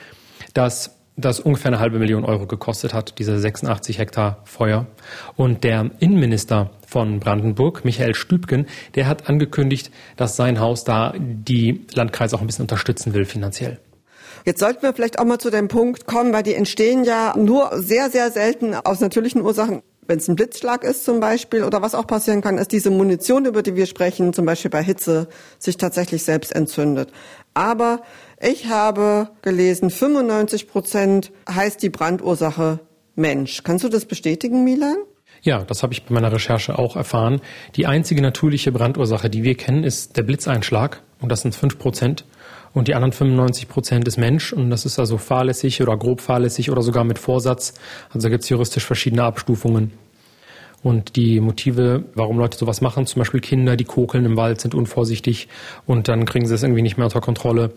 dass 0.54 0.98
das 1.16 1.40
ungefähr 1.40 1.70
eine 1.70 1.80
halbe 1.80 2.00
Million 2.00 2.26
Euro 2.26 2.48
gekostet 2.48 2.94
hat, 2.94 3.20
diese 3.20 3.38
86 3.38 4.00
Hektar 4.00 4.42
Feuer. 4.46 4.88
Und 5.36 5.64
der 5.64 5.92
Innenminister 6.00 6.72
von 6.88 7.20
Brandenburg, 7.20 7.86
Michael 7.86 8.16
Stübgen, 8.16 8.66
der 8.96 9.08
hat 9.08 9.30
angekündigt, 9.30 9.92
dass 10.18 10.36
sein 10.36 10.60
Haus 10.60 10.84
da 10.84 11.14
die 11.18 11.86
Landkreise 11.94 12.36
auch 12.36 12.42
ein 12.42 12.48
bisschen 12.48 12.64
unterstützen 12.64 13.14
will 13.14 13.26
finanziell. 13.26 13.80
Jetzt 14.46 14.60
sollten 14.60 14.82
wir 14.82 14.94
vielleicht 14.94 15.20
auch 15.20 15.26
mal 15.26 15.40
zu 15.40 15.52
dem 15.52 15.68
Punkt 15.68 16.06
kommen, 16.06 16.34
weil 16.34 16.44
die 16.44 16.56
entstehen 16.56 17.04
ja 17.04 17.34
nur 17.38 17.70
sehr, 17.82 18.10
sehr 18.10 18.32
selten 18.32 18.74
aus 18.74 19.00
natürlichen 19.00 19.42
Ursachen 19.42 19.84
wenn 20.08 20.20
es 20.20 20.28
ein 20.28 20.36
Blitzschlag 20.36 20.84
ist 20.84 21.06
zum 21.06 21.20
Beispiel 21.20 21.64
oder 21.64 21.82
was 21.82 21.96
auch 21.96 22.08
passieren 22.08 22.42
kann, 22.42 22.58
ist 22.58 22.72
diese 22.72 22.90
Munition, 22.90 23.46
über 23.46 23.62
die 23.62 23.76
wir 23.76 23.86
sprechen, 23.86 24.34
zum 24.34 24.46
Beispiel 24.46 24.72
bei 24.72 24.84
Hitze, 24.84 25.28
sich 25.60 25.78
tatsächlich 25.78 26.24
selbst 26.24 26.56
entzündet. 26.56 27.12
Aber 27.54 28.02
ich 28.42 28.68
habe 28.68 29.30
gelesen, 29.42 29.90
95 29.90 30.68
Prozent 30.68 31.32
heißt 31.50 31.82
die 31.82 31.90
Brandursache 31.90 32.80
Mensch. 33.16 33.64
Kannst 33.64 33.84
du 33.84 33.90
das 33.90 34.06
bestätigen, 34.06 34.64
Milan? 34.64 34.98
Ja, 35.42 35.64
das 35.64 35.84
habe 35.84 35.94
ich 35.94 36.04
bei 36.06 36.14
meiner 36.14 36.32
Recherche 36.32 36.80
auch 36.80 36.96
erfahren. 36.96 37.42
Die 37.76 37.86
einzige 37.86 38.22
natürliche 38.22 38.72
Brandursache, 38.72 39.30
die 39.30 39.44
wir 39.44 39.56
kennen, 39.56 39.84
ist 39.84 40.16
der 40.18 40.24
Blitzeinschlag. 40.24 41.02
Und 41.20 41.32
das 41.32 41.42
sind 41.42 41.54
fünf 41.54 41.78
Prozent. 41.78 42.26
Und 42.74 42.88
die 42.88 42.96
anderen 42.96 43.12
95 43.12 43.68
Prozent 43.68 44.08
ist 44.08 44.18
Mensch. 44.18 44.52
Und 44.52 44.70
das 44.70 44.86
ist 44.86 45.00
also 45.00 45.18
fahrlässig 45.18 45.82
oder 45.82 45.96
grob 45.96 46.22
fahrlässig 46.22 46.72
oder 46.72 46.82
sogar 46.82 47.04
mit 47.04 47.20
Vorsatz. 47.20 47.74
Also 48.10 48.28
da 48.28 48.30
gibt 48.30 48.44
es 48.44 48.50
juristisch 48.50 48.86
verschiedene 48.86 49.24
Abstufungen. 49.24 49.92
Und 50.82 51.16
die 51.16 51.40
Motive, 51.40 52.04
warum 52.14 52.38
Leute 52.38 52.58
sowas 52.58 52.82
machen, 52.82 53.06
zum 53.06 53.22
Beispiel 53.22 53.40
Kinder, 53.40 53.78
die 53.78 53.86
kokeln 53.86 54.26
im 54.26 54.36
Wald, 54.36 54.60
sind 54.60 54.76
unvorsichtig 54.76 55.48
und 55.86 56.10
dann 56.10 56.26
kriegen 56.26 56.46
sie 56.46 56.54
es 56.56 56.64
irgendwie 56.64 56.82
nicht 56.82 56.98
mehr 56.98 57.06
unter 57.06 57.22
Kontrolle. 57.22 57.72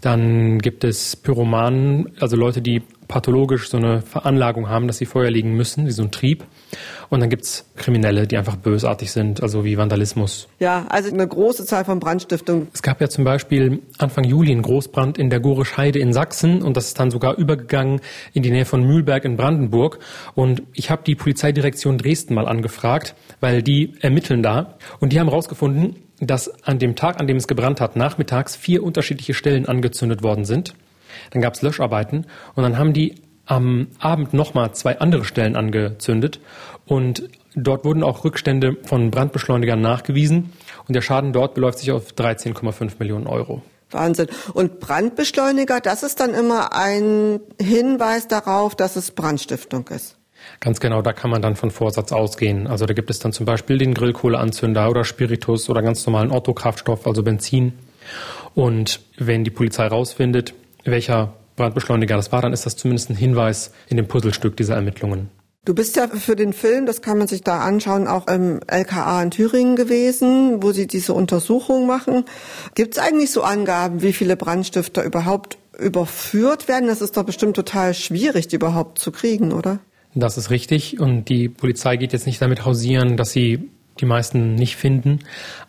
Dann 0.00 0.58
gibt 0.60 0.82
es 0.82 1.16
Pyromanen, 1.16 2.12
also 2.18 2.36
Leute, 2.36 2.62
die 2.62 2.82
pathologisch 3.10 3.68
so 3.68 3.76
eine 3.76 4.02
Veranlagung 4.02 4.68
haben, 4.68 4.86
dass 4.86 4.98
sie 4.98 5.04
Feuer 5.04 5.30
legen 5.30 5.52
müssen, 5.54 5.86
wie 5.86 5.90
so 5.90 6.02
ein 6.02 6.12
Trieb. 6.12 6.44
Und 7.08 7.18
dann 7.20 7.28
gibt's 7.28 7.68
Kriminelle, 7.74 8.28
die 8.28 8.38
einfach 8.38 8.54
bösartig 8.54 9.10
sind, 9.10 9.42
also 9.42 9.64
wie 9.64 9.76
Vandalismus. 9.76 10.48
Ja, 10.60 10.86
also 10.88 11.12
eine 11.12 11.26
große 11.26 11.66
Zahl 11.66 11.84
von 11.84 11.98
Brandstiftungen. 11.98 12.68
Es 12.72 12.82
gab 12.82 13.00
ja 13.00 13.08
zum 13.08 13.24
Beispiel 13.24 13.82
Anfang 13.98 14.22
Juli 14.22 14.52
einen 14.52 14.62
Großbrand 14.62 15.18
in 15.18 15.28
der 15.28 15.40
Gorisch 15.40 15.76
Heide 15.76 15.98
in 15.98 16.12
Sachsen 16.12 16.62
und 16.62 16.76
das 16.76 16.86
ist 16.86 17.00
dann 17.00 17.10
sogar 17.10 17.36
übergegangen 17.36 18.00
in 18.32 18.44
die 18.44 18.52
Nähe 18.52 18.64
von 18.64 18.84
Mühlberg 18.84 19.24
in 19.24 19.36
Brandenburg. 19.36 19.98
Und 20.36 20.62
ich 20.72 20.90
habe 20.90 21.02
die 21.04 21.16
Polizeidirektion 21.16 21.98
Dresden 21.98 22.34
mal 22.34 22.46
angefragt, 22.46 23.16
weil 23.40 23.62
die 23.62 23.94
ermitteln 24.00 24.44
da 24.44 24.78
und 25.00 25.12
die 25.12 25.18
haben 25.18 25.28
herausgefunden, 25.28 25.96
dass 26.20 26.48
an 26.64 26.78
dem 26.78 26.94
Tag, 26.94 27.18
an 27.18 27.26
dem 27.26 27.38
es 27.38 27.48
gebrannt 27.48 27.80
hat, 27.80 27.96
nachmittags 27.96 28.54
vier 28.54 28.84
unterschiedliche 28.84 29.34
Stellen 29.34 29.66
angezündet 29.66 30.22
worden 30.22 30.44
sind. 30.44 30.74
Dann 31.30 31.42
gab 31.42 31.54
es 31.54 31.62
Löscharbeiten 31.62 32.26
und 32.54 32.62
dann 32.62 32.78
haben 32.78 32.92
die 32.92 33.16
am 33.46 33.88
Abend 33.98 34.32
nochmal 34.32 34.72
zwei 34.72 35.00
andere 35.00 35.24
Stellen 35.24 35.56
angezündet 35.56 36.40
und 36.86 37.28
dort 37.54 37.84
wurden 37.84 38.02
auch 38.04 38.24
Rückstände 38.24 38.76
von 38.84 39.10
Brandbeschleunigern 39.10 39.80
nachgewiesen 39.80 40.52
und 40.86 40.94
der 40.94 41.02
Schaden 41.02 41.32
dort 41.32 41.54
beläuft 41.54 41.78
sich 41.78 41.90
auf 41.90 42.12
13,5 42.12 42.92
Millionen 42.98 43.26
Euro. 43.26 43.62
Wahnsinn. 43.90 44.28
Und 44.54 44.78
Brandbeschleuniger, 44.80 45.80
das 45.80 46.02
ist 46.02 46.20
dann 46.20 46.34
immer 46.34 46.74
ein 46.74 47.40
Hinweis 47.60 48.28
darauf, 48.28 48.76
dass 48.76 48.96
es 48.96 49.10
Brandstiftung 49.10 49.88
ist. 49.88 50.16
Ganz 50.60 50.80
genau, 50.80 51.02
da 51.02 51.12
kann 51.12 51.30
man 51.30 51.42
dann 51.42 51.56
von 51.56 51.70
Vorsatz 51.70 52.12
ausgehen. 52.12 52.66
Also 52.66 52.86
da 52.86 52.94
gibt 52.94 53.10
es 53.10 53.18
dann 53.18 53.32
zum 53.32 53.46
Beispiel 53.46 53.78
den 53.78 53.94
Grillkohleanzünder 53.94 54.88
oder 54.88 55.04
Spiritus 55.04 55.68
oder 55.68 55.82
ganz 55.82 56.06
normalen 56.06 56.30
Otto-Kraftstoff, 56.30 57.06
also 57.06 57.22
Benzin. 57.22 57.74
Und 58.54 59.00
wenn 59.18 59.44
die 59.44 59.50
Polizei 59.50 59.86
rausfindet, 59.86 60.54
welcher 60.84 61.34
Brandbeschleuniger 61.56 62.16
das 62.16 62.32
war, 62.32 62.42
dann 62.42 62.52
ist 62.52 62.66
das 62.66 62.76
zumindest 62.76 63.10
ein 63.10 63.16
Hinweis 63.16 63.72
in 63.88 63.96
dem 63.96 64.08
Puzzlestück 64.08 64.56
dieser 64.56 64.74
Ermittlungen. 64.74 65.28
Du 65.66 65.74
bist 65.74 65.94
ja 65.96 66.08
für 66.08 66.36
den 66.36 66.54
Film, 66.54 66.86
das 66.86 67.02
kann 67.02 67.18
man 67.18 67.28
sich 67.28 67.42
da 67.42 67.60
anschauen, 67.60 68.08
auch 68.08 68.28
im 68.28 68.60
LKA 68.66 69.22
in 69.22 69.30
Thüringen 69.30 69.76
gewesen, 69.76 70.62
wo 70.62 70.72
sie 70.72 70.86
diese 70.86 71.12
Untersuchung 71.12 71.86
machen. 71.86 72.24
Gibt 72.74 72.96
es 72.96 73.02
eigentlich 73.02 73.30
so 73.30 73.42
Angaben, 73.42 74.00
wie 74.00 74.14
viele 74.14 74.36
Brandstifter 74.36 75.04
überhaupt 75.04 75.58
überführt 75.78 76.66
werden? 76.66 76.88
Das 76.88 77.02
ist 77.02 77.18
doch 77.18 77.24
bestimmt 77.24 77.56
total 77.56 77.92
schwierig, 77.92 78.48
die 78.48 78.56
überhaupt 78.56 78.98
zu 78.98 79.12
kriegen, 79.12 79.52
oder? 79.52 79.80
Das 80.14 80.38
ist 80.38 80.48
richtig. 80.48 80.98
Und 80.98 81.28
die 81.28 81.50
Polizei 81.50 81.98
geht 81.98 82.14
jetzt 82.14 82.26
nicht 82.26 82.40
damit 82.40 82.64
hausieren, 82.64 83.18
dass 83.18 83.32
sie 83.32 83.68
die 84.00 84.06
meisten 84.06 84.54
nicht 84.54 84.76
finden. 84.76 85.20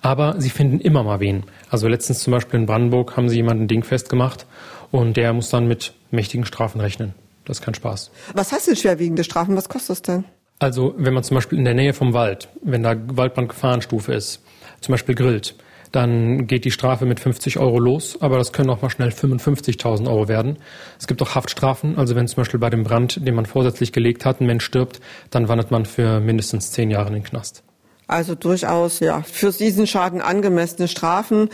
Aber 0.01 0.35
sie 0.39 0.49
finden 0.49 0.79
immer 0.79 1.03
mal 1.03 1.19
wen. 1.19 1.43
Also 1.69 1.89
letztens 1.89 2.19
zum 2.19 2.31
Beispiel 2.31 2.61
in 2.61 2.65
Brandenburg 2.65 3.17
haben 3.17 3.27
sie 3.27 3.35
jemanden 3.35 3.67
dingfest 3.67 4.09
gemacht 4.09 4.45
und 4.91 5.17
der 5.17 5.33
muss 5.33 5.49
dann 5.49 5.67
mit 5.67 5.93
mächtigen 6.11 6.45
Strafen 6.45 6.81
rechnen. 6.81 7.13
Das 7.45 7.59
ist 7.59 7.65
kein 7.65 7.73
Spaß. 7.73 8.11
Was 8.33 8.51
heißt 8.51 8.67
denn 8.67 8.75
schwerwiegende 8.75 9.23
Strafen? 9.23 9.55
Was 9.55 9.69
kostet 9.69 9.89
das 9.89 10.01
denn? 10.03 10.25
Also 10.59 10.93
wenn 10.97 11.13
man 11.13 11.23
zum 11.23 11.35
Beispiel 11.35 11.57
in 11.57 11.65
der 11.65 11.73
Nähe 11.73 11.93
vom 11.93 12.13
Wald, 12.13 12.49
wenn 12.61 12.83
da 12.83 12.95
Waldbrandgefahrenstufe 12.95 14.13
ist, 14.13 14.41
zum 14.79 14.93
Beispiel 14.93 15.15
grillt, 15.15 15.55
dann 15.91 16.47
geht 16.47 16.65
die 16.65 16.71
Strafe 16.71 17.05
mit 17.05 17.19
50 17.19 17.57
Euro 17.57 17.79
los, 17.79 18.17
aber 18.21 18.37
das 18.37 18.53
können 18.53 18.69
auch 18.69 18.81
mal 18.81 18.89
schnell 18.89 19.09
55.000 19.09 20.07
Euro 20.07 20.27
werden. 20.27 20.57
Es 20.99 21.07
gibt 21.07 21.21
auch 21.21 21.35
Haftstrafen, 21.35 21.97
also 21.97 22.15
wenn 22.15 22.27
zum 22.27 22.37
Beispiel 22.37 22.59
bei 22.59 22.69
dem 22.69 22.83
Brand, 22.83 23.25
den 23.25 23.35
man 23.35 23.45
vorsätzlich 23.45 23.91
gelegt 23.91 24.23
hat, 24.23 24.39
ein 24.39 24.45
Mensch 24.45 24.63
stirbt, 24.63 25.01
dann 25.31 25.47
wandert 25.47 25.71
man 25.71 25.85
für 25.85 26.19
mindestens 26.19 26.71
zehn 26.71 26.91
Jahre 26.91 27.07
in 27.07 27.15
den 27.15 27.23
Knast. 27.23 27.63
Also 28.07 28.35
durchaus 28.35 28.99
ja 28.99 29.21
für 29.23 29.51
diesen 29.51 29.87
Schaden 29.87 30.21
angemessene 30.21 30.87
Strafen. 30.87 31.49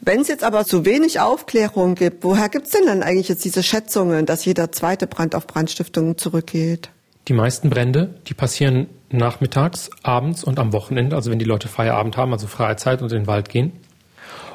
Wenn 0.00 0.20
es 0.20 0.28
jetzt 0.28 0.44
aber 0.44 0.64
zu 0.64 0.84
wenig 0.84 1.20
Aufklärung 1.20 1.94
gibt, 1.94 2.22
woher 2.22 2.48
gibt 2.48 2.66
es 2.66 2.72
denn 2.72 2.86
dann 2.86 3.02
eigentlich 3.02 3.28
jetzt 3.28 3.44
diese 3.44 3.62
Schätzungen, 3.62 4.26
dass 4.26 4.44
jeder 4.44 4.70
zweite 4.70 5.06
Brand 5.06 5.34
auf 5.34 5.46
Brandstiftungen 5.46 6.18
zurückgeht? 6.18 6.90
Die 7.28 7.32
meisten 7.32 7.70
Brände, 7.70 8.14
die 8.28 8.34
passieren 8.34 8.86
nachmittags, 9.10 9.90
abends 10.02 10.44
und 10.44 10.58
am 10.58 10.72
Wochenende, 10.72 11.16
also 11.16 11.30
wenn 11.30 11.38
die 11.38 11.44
Leute 11.44 11.68
Feierabend 11.68 12.16
haben, 12.16 12.32
also 12.32 12.46
freie 12.46 12.76
Zeit 12.76 13.02
und 13.02 13.10
in 13.10 13.20
den 13.20 13.26
Wald 13.26 13.48
gehen. 13.48 13.72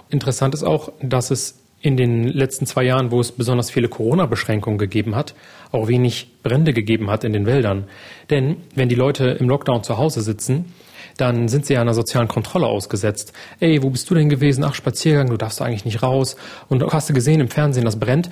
Interessant 0.10 0.54
ist 0.54 0.64
auch, 0.64 0.92
dass 1.02 1.32
es 1.32 1.58
in 1.82 1.98
den 1.98 2.24
letzten 2.24 2.66
zwei 2.66 2.84
Jahren, 2.84 3.12
wo 3.12 3.20
es 3.20 3.32
besonders 3.32 3.72
viele 3.72 3.90
Corona-Beschränkungen 3.90 4.78
gegeben 4.78 5.16
hat, 5.16 5.34
auch 5.72 5.88
wenig 5.88 6.32
Brände 6.44 6.74
gegeben 6.74 7.10
hat 7.10 7.24
in 7.24 7.34
den 7.34 7.46
Wäldern. 7.46 7.86
Denn 8.30 8.58
wenn 8.76 8.88
die 8.88 8.96
Leute 8.96 9.32
im 9.32 9.50
Lockdown 9.50 9.84
zu 9.84 9.98
Hause 9.98 10.22
sitzen, 10.22 10.74
dann 11.22 11.48
sind 11.48 11.66
sie 11.66 11.74
ja 11.74 11.82
einer 11.82 11.94
sozialen 11.94 12.28
Kontrolle 12.28 12.66
ausgesetzt. 12.66 13.34
Ey, 13.60 13.82
wo 13.84 13.90
bist 13.90 14.10
du 14.10 14.16
denn 14.16 14.28
gewesen? 14.28 14.64
Ach, 14.64 14.74
Spaziergang, 14.74 15.30
du 15.30 15.38
darfst 15.38 15.62
eigentlich 15.62 15.86
nicht 15.86 16.02
raus. 16.02 16.36
Und 16.68 16.84
hast 16.92 17.10
du 17.10 17.14
gesehen 17.14 17.40
im 17.40 17.50
Fernsehen, 17.50 17.86
das 17.86 18.00
brennt. 18.00 18.30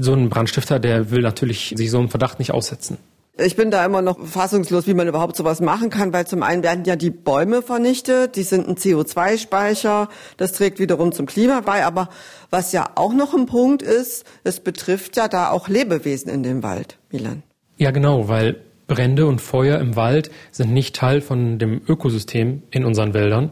So 0.00 0.12
ein 0.12 0.28
Brandstifter, 0.28 0.78
der 0.80 1.10
will 1.10 1.22
natürlich 1.22 1.74
sich 1.76 1.90
so 1.90 1.98
einem 1.98 2.08
Verdacht 2.08 2.38
nicht 2.38 2.52
aussetzen. 2.52 2.98
Ich 3.38 3.54
bin 3.54 3.70
da 3.70 3.84
immer 3.84 4.00
noch 4.00 4.18
fassungslos, 4.26 4.86
wie 4.86 4.94
man 4.94 5.08
überhaupt 5.08 5.36
sowas 5.36 5.60
machen 5.60 5.90
kann, 5.90 6.14
weil 6.14 6.26
zum 6.26 6.42
einen 6.42 6.62
werden 6.62 6.86
ja 6.86 6.96
die 6.96 7.10
Bäume 7.10 7.60
vernichtet, 7.60 8.34
die 8.34 8.44
sind 8.44 8.66
ein 8.66 8.76
CO2-Speicher, 8.76 10.08
das 10.38 10.52
trägt 10.52 10.78
wiederum 10.78 11.12
zum 11.12 11.26
Klima 11.26 11.60
bei, 11.60 11.84
aber 11.84 12.08
was 12.48 12.72
ja 12.72 12.88
auch 12.94 13.12
noch 13.12 13.34
ein 13.34 13.44
Punkt 13.44 13.82
ist, 13.82 14.24
es 14.42 14.60
betrifft 14.60 15.18
ja 15.18 15.28
da 15.28 15.50
auch 15.50 15.68
Lebewesen 15.68 16.30
in 16.30 16.42
dem 16.42 16.62
Wald, 16.62 16.96
Milan. 17.10 17.42
Ja, 17.76 17.90
genau, 17.90 18.26
weil 18.26 18.56
Brände 18.86 19.26
und 19.26 19.40
Feuer 19.40 19.78
im 19.80 19.96
Wald 19.96 20.30
sind 20.52 20.72
nicht 20.72 20.94
Teil 20.94 21.20
von 21.20 21.58
dem 21.58 21.80
Ökosystem 21.88 22.62
in 22.70 22.84
unseren 22.84 23.14
Wäldern 23.14 23.50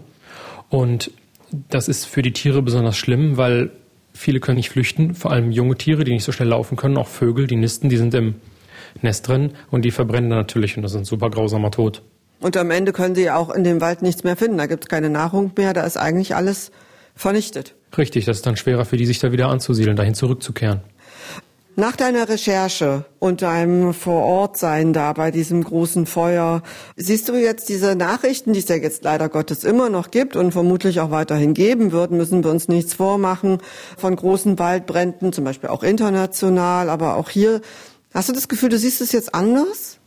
und 0.69 1.11
das 1.69 1.89
ist 1.89 2.07
für 2.07 2.23
die 2.23 2.33
Tiere 2.33 2.63
besonders 2.63 2.97
schlimm, 2.97 3.37
weil 3.37 3.71
viele 4.13 4.41
können 4.41 4.57
nicht 4.57 4.71
flüchten, 4.71 5.15
vor 5.15 5.31
allem 5.33 5.51
junge 5.51 5.77
Tiere, 5.77 6.05
die 6.05 6.13
nicht 6.13 6.25
so 6.25 6.33
schnell 6.33 6.49
laufen 6.49 6.77
können, 6.77 6.97
auch 6.97 7.09
Vögel, 7.09 7.47
die 7.47 7.57
nisten, 7.57 7.89
die 7.89 7.97
sind 7.97 8.15
im 8.15 8.37
Nest 9.03 9.29
drin 9.29 9.53
und 9.71 9.85
die 9.85 9.91
verbrennen 9.91 10.31
dann 10.31 10.39
natürlich 10.39 10.77
und 10.77 10.83
das 10.83 10.93
ist 10.93 10.99
ein 10.99 11.05
super 11.05 11.31
grausamer 11.31 11.71
Tod. 11.71 12.03
Und 12.41 12.57
am 12.57 12.71
Ende 12.71 12.93
können 12.93 13.15
sie 13.15 13.31
auch 13.31 13.51
in 13.51 13.65
dem 13.65 13.81
Wald 13.81 14.03
nichts 14.03 14.25
mehr 14.25 14.37
finden. 14.37 14.59
Da 14.59 14.67
gibt 14.67 14.85
es 14.85 14.89
keine 14.89 15.09
Nahrung 15.09 15.53
mehr, 15.57 15.73
da 15.73 15.83
ist 15.83 15.97
eigentlich 15.97 16.35
alles 16.35 16.73
vernichtet. 17.15 17.75
Richtig, 17.97 18.25
das 18.25 18.39
ist 18.39 18.47
dann 18.47 18.57
schwerer 18.57 18.85
für 18.85 18.97
die, 18.97 19.07
sich 19.07 19.19
da 19.19 19.33
wieder 19.33 19.49
anzusiedeln, 19.49 19.97
dahin 19.97 20.15
zurückzukehren. 20.15 20.81
Nach 21.77 21.97
deiner 21.97 22.29
Recherche 22.29 23.05
und 23.19 23.43
deinem 23.43 23.95
Vorortsein 23.95 24.93
da 24.93 25.13
bei 25.13 25.31
diesem 25.31 25.65
großen 25.65 26.07
Feuer, 26.07 26.63
siehst 26.97 27.29
du 27.29 27.35
jetzt 27.35 27.69
diese 27.69 27.97
Nachrichten, 27.97 28.53
die 28.53 28.61
es 28.61 28.69
ja 28.69 28.77
jetzt 28.77 29.03
leider 29.03 29.29
Gottes 29.29 29.65
immer 29.65 29.91
noch 29.91 30.13
gibt 30.13 30.37
und 30.37 30.53
vermutlich 30.53 31.01
auch 31.01 31.11
weiterhin 31.11 31.53
geben 31.53 31.91
wird, 31.91 32.13
müssen 32.13 32.45
wir 32.45 32.51
uns 32.51 32.69
nichts 32.69 32.95
vormachen, 32.95 33.59
von 33.97 34.15
großen 34.15 34.59
Waldbränden, 34.59 35.33
zum 35.33 35.45
Beispiel 35.45 35.69
auch 35.71 35.83
international, 35.83 36.89
aber 36.89 37.17
auch 37.17 37.29
hier 37.29 37.61
Hast 38.15 38.29
du 38.29 38.33
das 38.33 38.47
Gefühl, 38.47 38.69
du 38.69 38.79
siehst 38.79 39.01
es 39.01 39.11
jetzt 39.11 39.35
anders? 39.35 39.99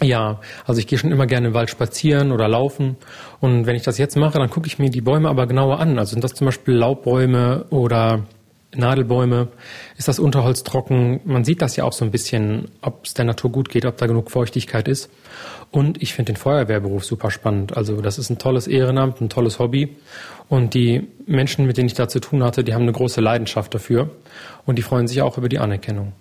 Ja, 0.00 0.40
also 0.66 0.78
ich 0.78 0.86
gehe 0.86 0.98
schon 0.98 1.10
immer 1.10 1.26
gerne 1.26 1.48
im 1.48 1.54
Wald 1.54 1.68
spazieren 1.68 2.30
oder 2.30 2.46
laufen. 2.46 2.96
Und 3.40 3.66
wenn 3.66 3.74
ich 3.74 3.82
das 3.82 3.98
jetzt 3.98 4.16
mache, 4.16 4.38
dann 4.38 4.50
gucke 4.50 4.68
ich 4.68 4.78
mir 4.78 4.88
die 4.88 5.00
Bäume 5.00 5.28
aber 5.28 5.48
genauer 5.48 5.80
an. 5.80 5.98
Also 5.98 6.12
sind 6.12 6.22
das 6.22 6.34
zum 6.34 6.44
Beispiel 6.44 6.74
Laubbäume 6.74 7.64
oder 7.70 8.22
Nadelbäume? 8.78 9.48
Ist 9.96 10.08
das 10.08 10.18
Unterholz 10.18 10.62
trocken? 10.62 11.20
Man 11.24 11.44
sieht 11.44 11.62
das 11.62 11.76
ja 11.76 11.84
auch 11.84 11.92
so 11.92 12.04
ein 12.04 12.10
bisschen, 12.10 12.68
ob 12.82 13.04
es 13.04 13.14
der 13.14 13.24
Natur 13.24 13.50
gut 13.50 13.68
geht, 13.68 13.86
ob 13.86 13.96
da 13.96 14.06
genug 14.06 14.30
Feuchtigkeit 14.30 14.88
ist. 14.88 15.10
Und 15.70 16.02
ich 16.02 16.14
finde 16.14 16.32
den 16.32 16.36
Feuerwehrberuf 16.36 17.04
super 17.04 17.30
spannend. 17.30 17.76
Also 17.76 18.00
das 18.00 18.18
ist 18.18 18.30
ein 18.30 18.38
tolles 18.38 18.66
Ehrenamt, 18.66 19.20
ein 19.20 19.28
tolles 19.28 19.58
Hobby. 19.58 19.96
Und 20.48 20.74
die 20.74 21.08
Menschen, 21.26 21.66
mit 21.66 21.76
denen 21.76 21.88
ich 21.88 21.94
da 21.94 22.08
zu 22.08 22.20
tun 22.20 22.42
hatte, 22.44 22.64
die 22.64 22.74
haben 22.74 22.82
eine 22.82 22.92
große 22.92 23.20
Leidenschaft 23.20 23.74
dafür. 23.74 24.10
Und 24.64 24.76
die 24.76 24.82
freuen 24.82 25.08
sich 25.08 25.22
auch 25.22 25.38
über 25.38 25.48
die 25.48 25.58
Anerkennung. 25.58 26.12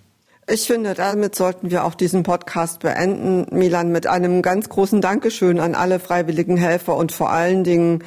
Ich 0.47 0.67
finde, 0.67 0.93
damit 0.93 1.35
sollten 1.35 1.71
wir 1.71 1.85
auch 1.85 1.95
diesen 1.95 2.21
Podcast 2.21 2.81
beenden, 2.81 3.47
Milan, 3.49 3.91
mit 3.91 4.05
einem 4.05 4.43
ganz 4.43 4.69
großen 4.69 5.01
Dankeschön 5.01 5.59
an 5.59 5.73
alle 5.73 5.99
freiwilligen 5.99 6.55
Helfer 6.55 6.95
und 6.95 7.11
vor 7.11 7.31
allen 7.31 7.63
Dingen 7.63 8.03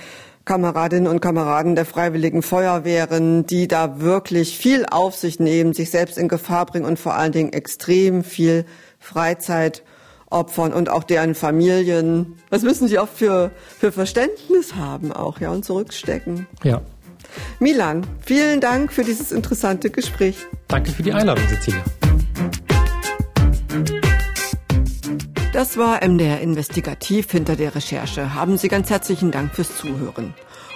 Kameradinnen 0.49 1.09
und 1.09 1.21
Kameraden 1.21 1.75
der 1.75 1.85
Freiwilligen 1.85 2.41
Feuerwehren, 2.41 3.45
die 3.45 3.69
da 3.69 4.01
wirklich 4.01 4.57
viel 4.57 4.87
auf 4.87 5.15
sich 5.15 5.39
nehmen, 5.39 5.75
sich 5.75 5.91
selbst 5.91 6.17
in 6.17 6.27
Gefahr 6.27 6.65
bringen 6.65 6.87
und 6.87 6.99
vor 6.99 7.15
allen 7.15 7.33
Dingen 7.33 7.53
extrem 7.53 8.25
viel 8.25 8.65
Freizeit 8.99 9.83
opfern 10.31 10.73
und 10.73 10.89
auch 10.89 11.05
deren 11.05 11.35
Familien. 11.35 12.39
Was 12.49 12.63
müssen 12.63 12.89
sie 12.89 12.99
auch 12.99 13.09
für, 13.09 13.51
für 13.79 13.93
Verständnis 13.93 14.75
haben 14.75 15.13
auch, 15.13 15.39
ja, 15.39 15.51
und 15.51 15.67
zurückstecken. 15.67 16.47
Ja. 16.65 16.81
Milan, 17.59 18.07
vielen 18.25 18.63
Dank 18.63 18.91
für 18.91 19.05
dieses 19.05 19.33
interessante 19.33 19.91
Gespräch. 19.91 20.47
Danke 20.67 20.93
für 20.93 21.03
die 21.03 21.13
Einladung, 21.13 21.47
Cecilia. 21.47 21.85
Das 25.59 25.77
war 25.77 26.07
MDR 26.07 26.41
Investigativ 26.41 27.33
hinter 27.33 27.57
der 27.57 27.75
Recherche. 27.75 28.33
Haben 28.33 28.57
Sie 28.59 28.69
ganz 28.69 28.91
herzlichen 28.91 29.33
Dank 29.33 29.53
fürs 29.53 29.77
Zuhören. 29.77 30.33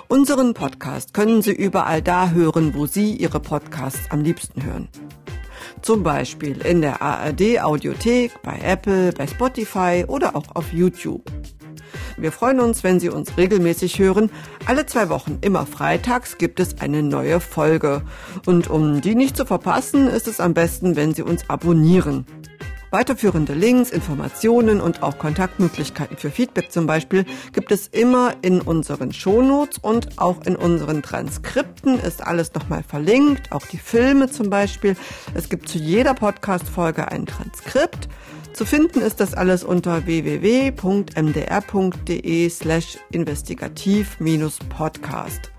Unseren 0.09 0.55
Podcast 0.55 1.14
können 1.14 1.40
Sie 1.40 1.53
überall 1.53 2.03
da 2.03 2.31
hören, 2.31 2.75
wo 2.75 2.87
Sie 2.87 3.14
Ihre 3.14 3.38
Podcasts 3.38 4.11
am 4.11 4.23
liebsten 4.23 4.64
hören. 4.64 4.88
Zum 5.83 6.03
Beispiel 6.03 6.61
in 6.62 6.81
der 6.81 7.01
ARD 7.01 7.61
Audiothek, 7.61 8.33
bei 8.42 8.59
Apple, 8.59 9.12
bei 9.12 9.29
Spotify 9.29 10.05
oder 10.09 10.35
auch 10.35 10.57
auf 10.57 10.73
YouTube. 10.73 11.31
Wir 12.16 12.33
freuen 12.33 12.59
uns, 12.59 12.83
wenn 12.83 12.99
Sie 12.99 13.09
uns 13.09 13.37
regelmäßig 13.38 14.01
hören. 14.01 14.31
Alle 14.66 14.85
zwei 14.87 15.09
Wochen, 15.11 15.38
immer 15.42 15.64
freitags, 15.64 16.38
gibt 16.38 16.59
es 16.59 16.81
eine 16.81 17.05
neue 17.05 17.38
Folge. 17.38 18.03
Und 18.47 18.68
um 18.68 19.01
die 19.01 19.14
nicht 19.14 19.37
zu 19.37 19.47
verpassen, 19.47 20.09
ist 20.09 20.27
es 20.27 20.40
am 20.40 20.55
besten, 20.55 20.97
wenn 20.97 21.14
Sie 21.14 21.23
uns 21.23 21.49
abonnieren. 21.49 22.27
Weiterführende 22.93 23.55
Links, 23.55 23.91
Informationen 23.91 24.81
und 24.83 25.03
auch 25.03 25.17
Kontaktmöglichkeiten 25.17 26.19
für 26.19 26.31
Feedback 26.31 26.71
zum 26.71 26.87
Beispiel 26.87 27.25
gibt 27.55 27.73
es 27.73 27.89
immer 27.89 28.35
in 28.43 28.61
unseren 28.61 29.15
Shownotes 29.15 29.79
und 29.79 30.19
auch 30.19 30.45
in 30.45 30.57
unseren 30.57 31.03
Transkripten 31.03 31.99
ist 31.99 32.23
alles 32.23 32.53
nochmal 32.53 32.83
verlinkt, 32.83 33.51
auch 33.51 33.65
die 33.65 33.79
Filme 33.79 34.31
zum 34.31 34.51
Beispiel. 34.51 34.95
Es 35.33 35.49
gibt 35.49 35.71
zu 35.71 35.79
jeder 35.79 36.13
Podcast-Folge 36.13 37.11
ein 37.11 37.25
Transkript. 37.25 38.11
Zu 38.53 38.67
finden 38.67 39.01
ist 39.01 39.21
das 39.21 39.33
alles 39.33 39.65
unter 39.65 40.05
www.mdr.de 40.05 40.77
slash 42.51 42.99
investigativ-podcast. 43.11 45.52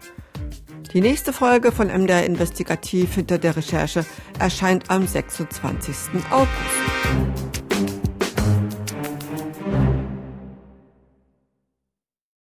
Die 0.93 1.01
nächste 1.01 1.33
Folge 1.33 1.71
von 1.71 1.87
MDR 1.87 2.23
Investigativ 2.23 3.15
hinter 3.15 3.39
der 3.39 3.57
Recherche 3.57 4.05
erscheint 4.37 4.91
am 4.91 5.07
26. 5.07 6.21
August. 6.29 7.62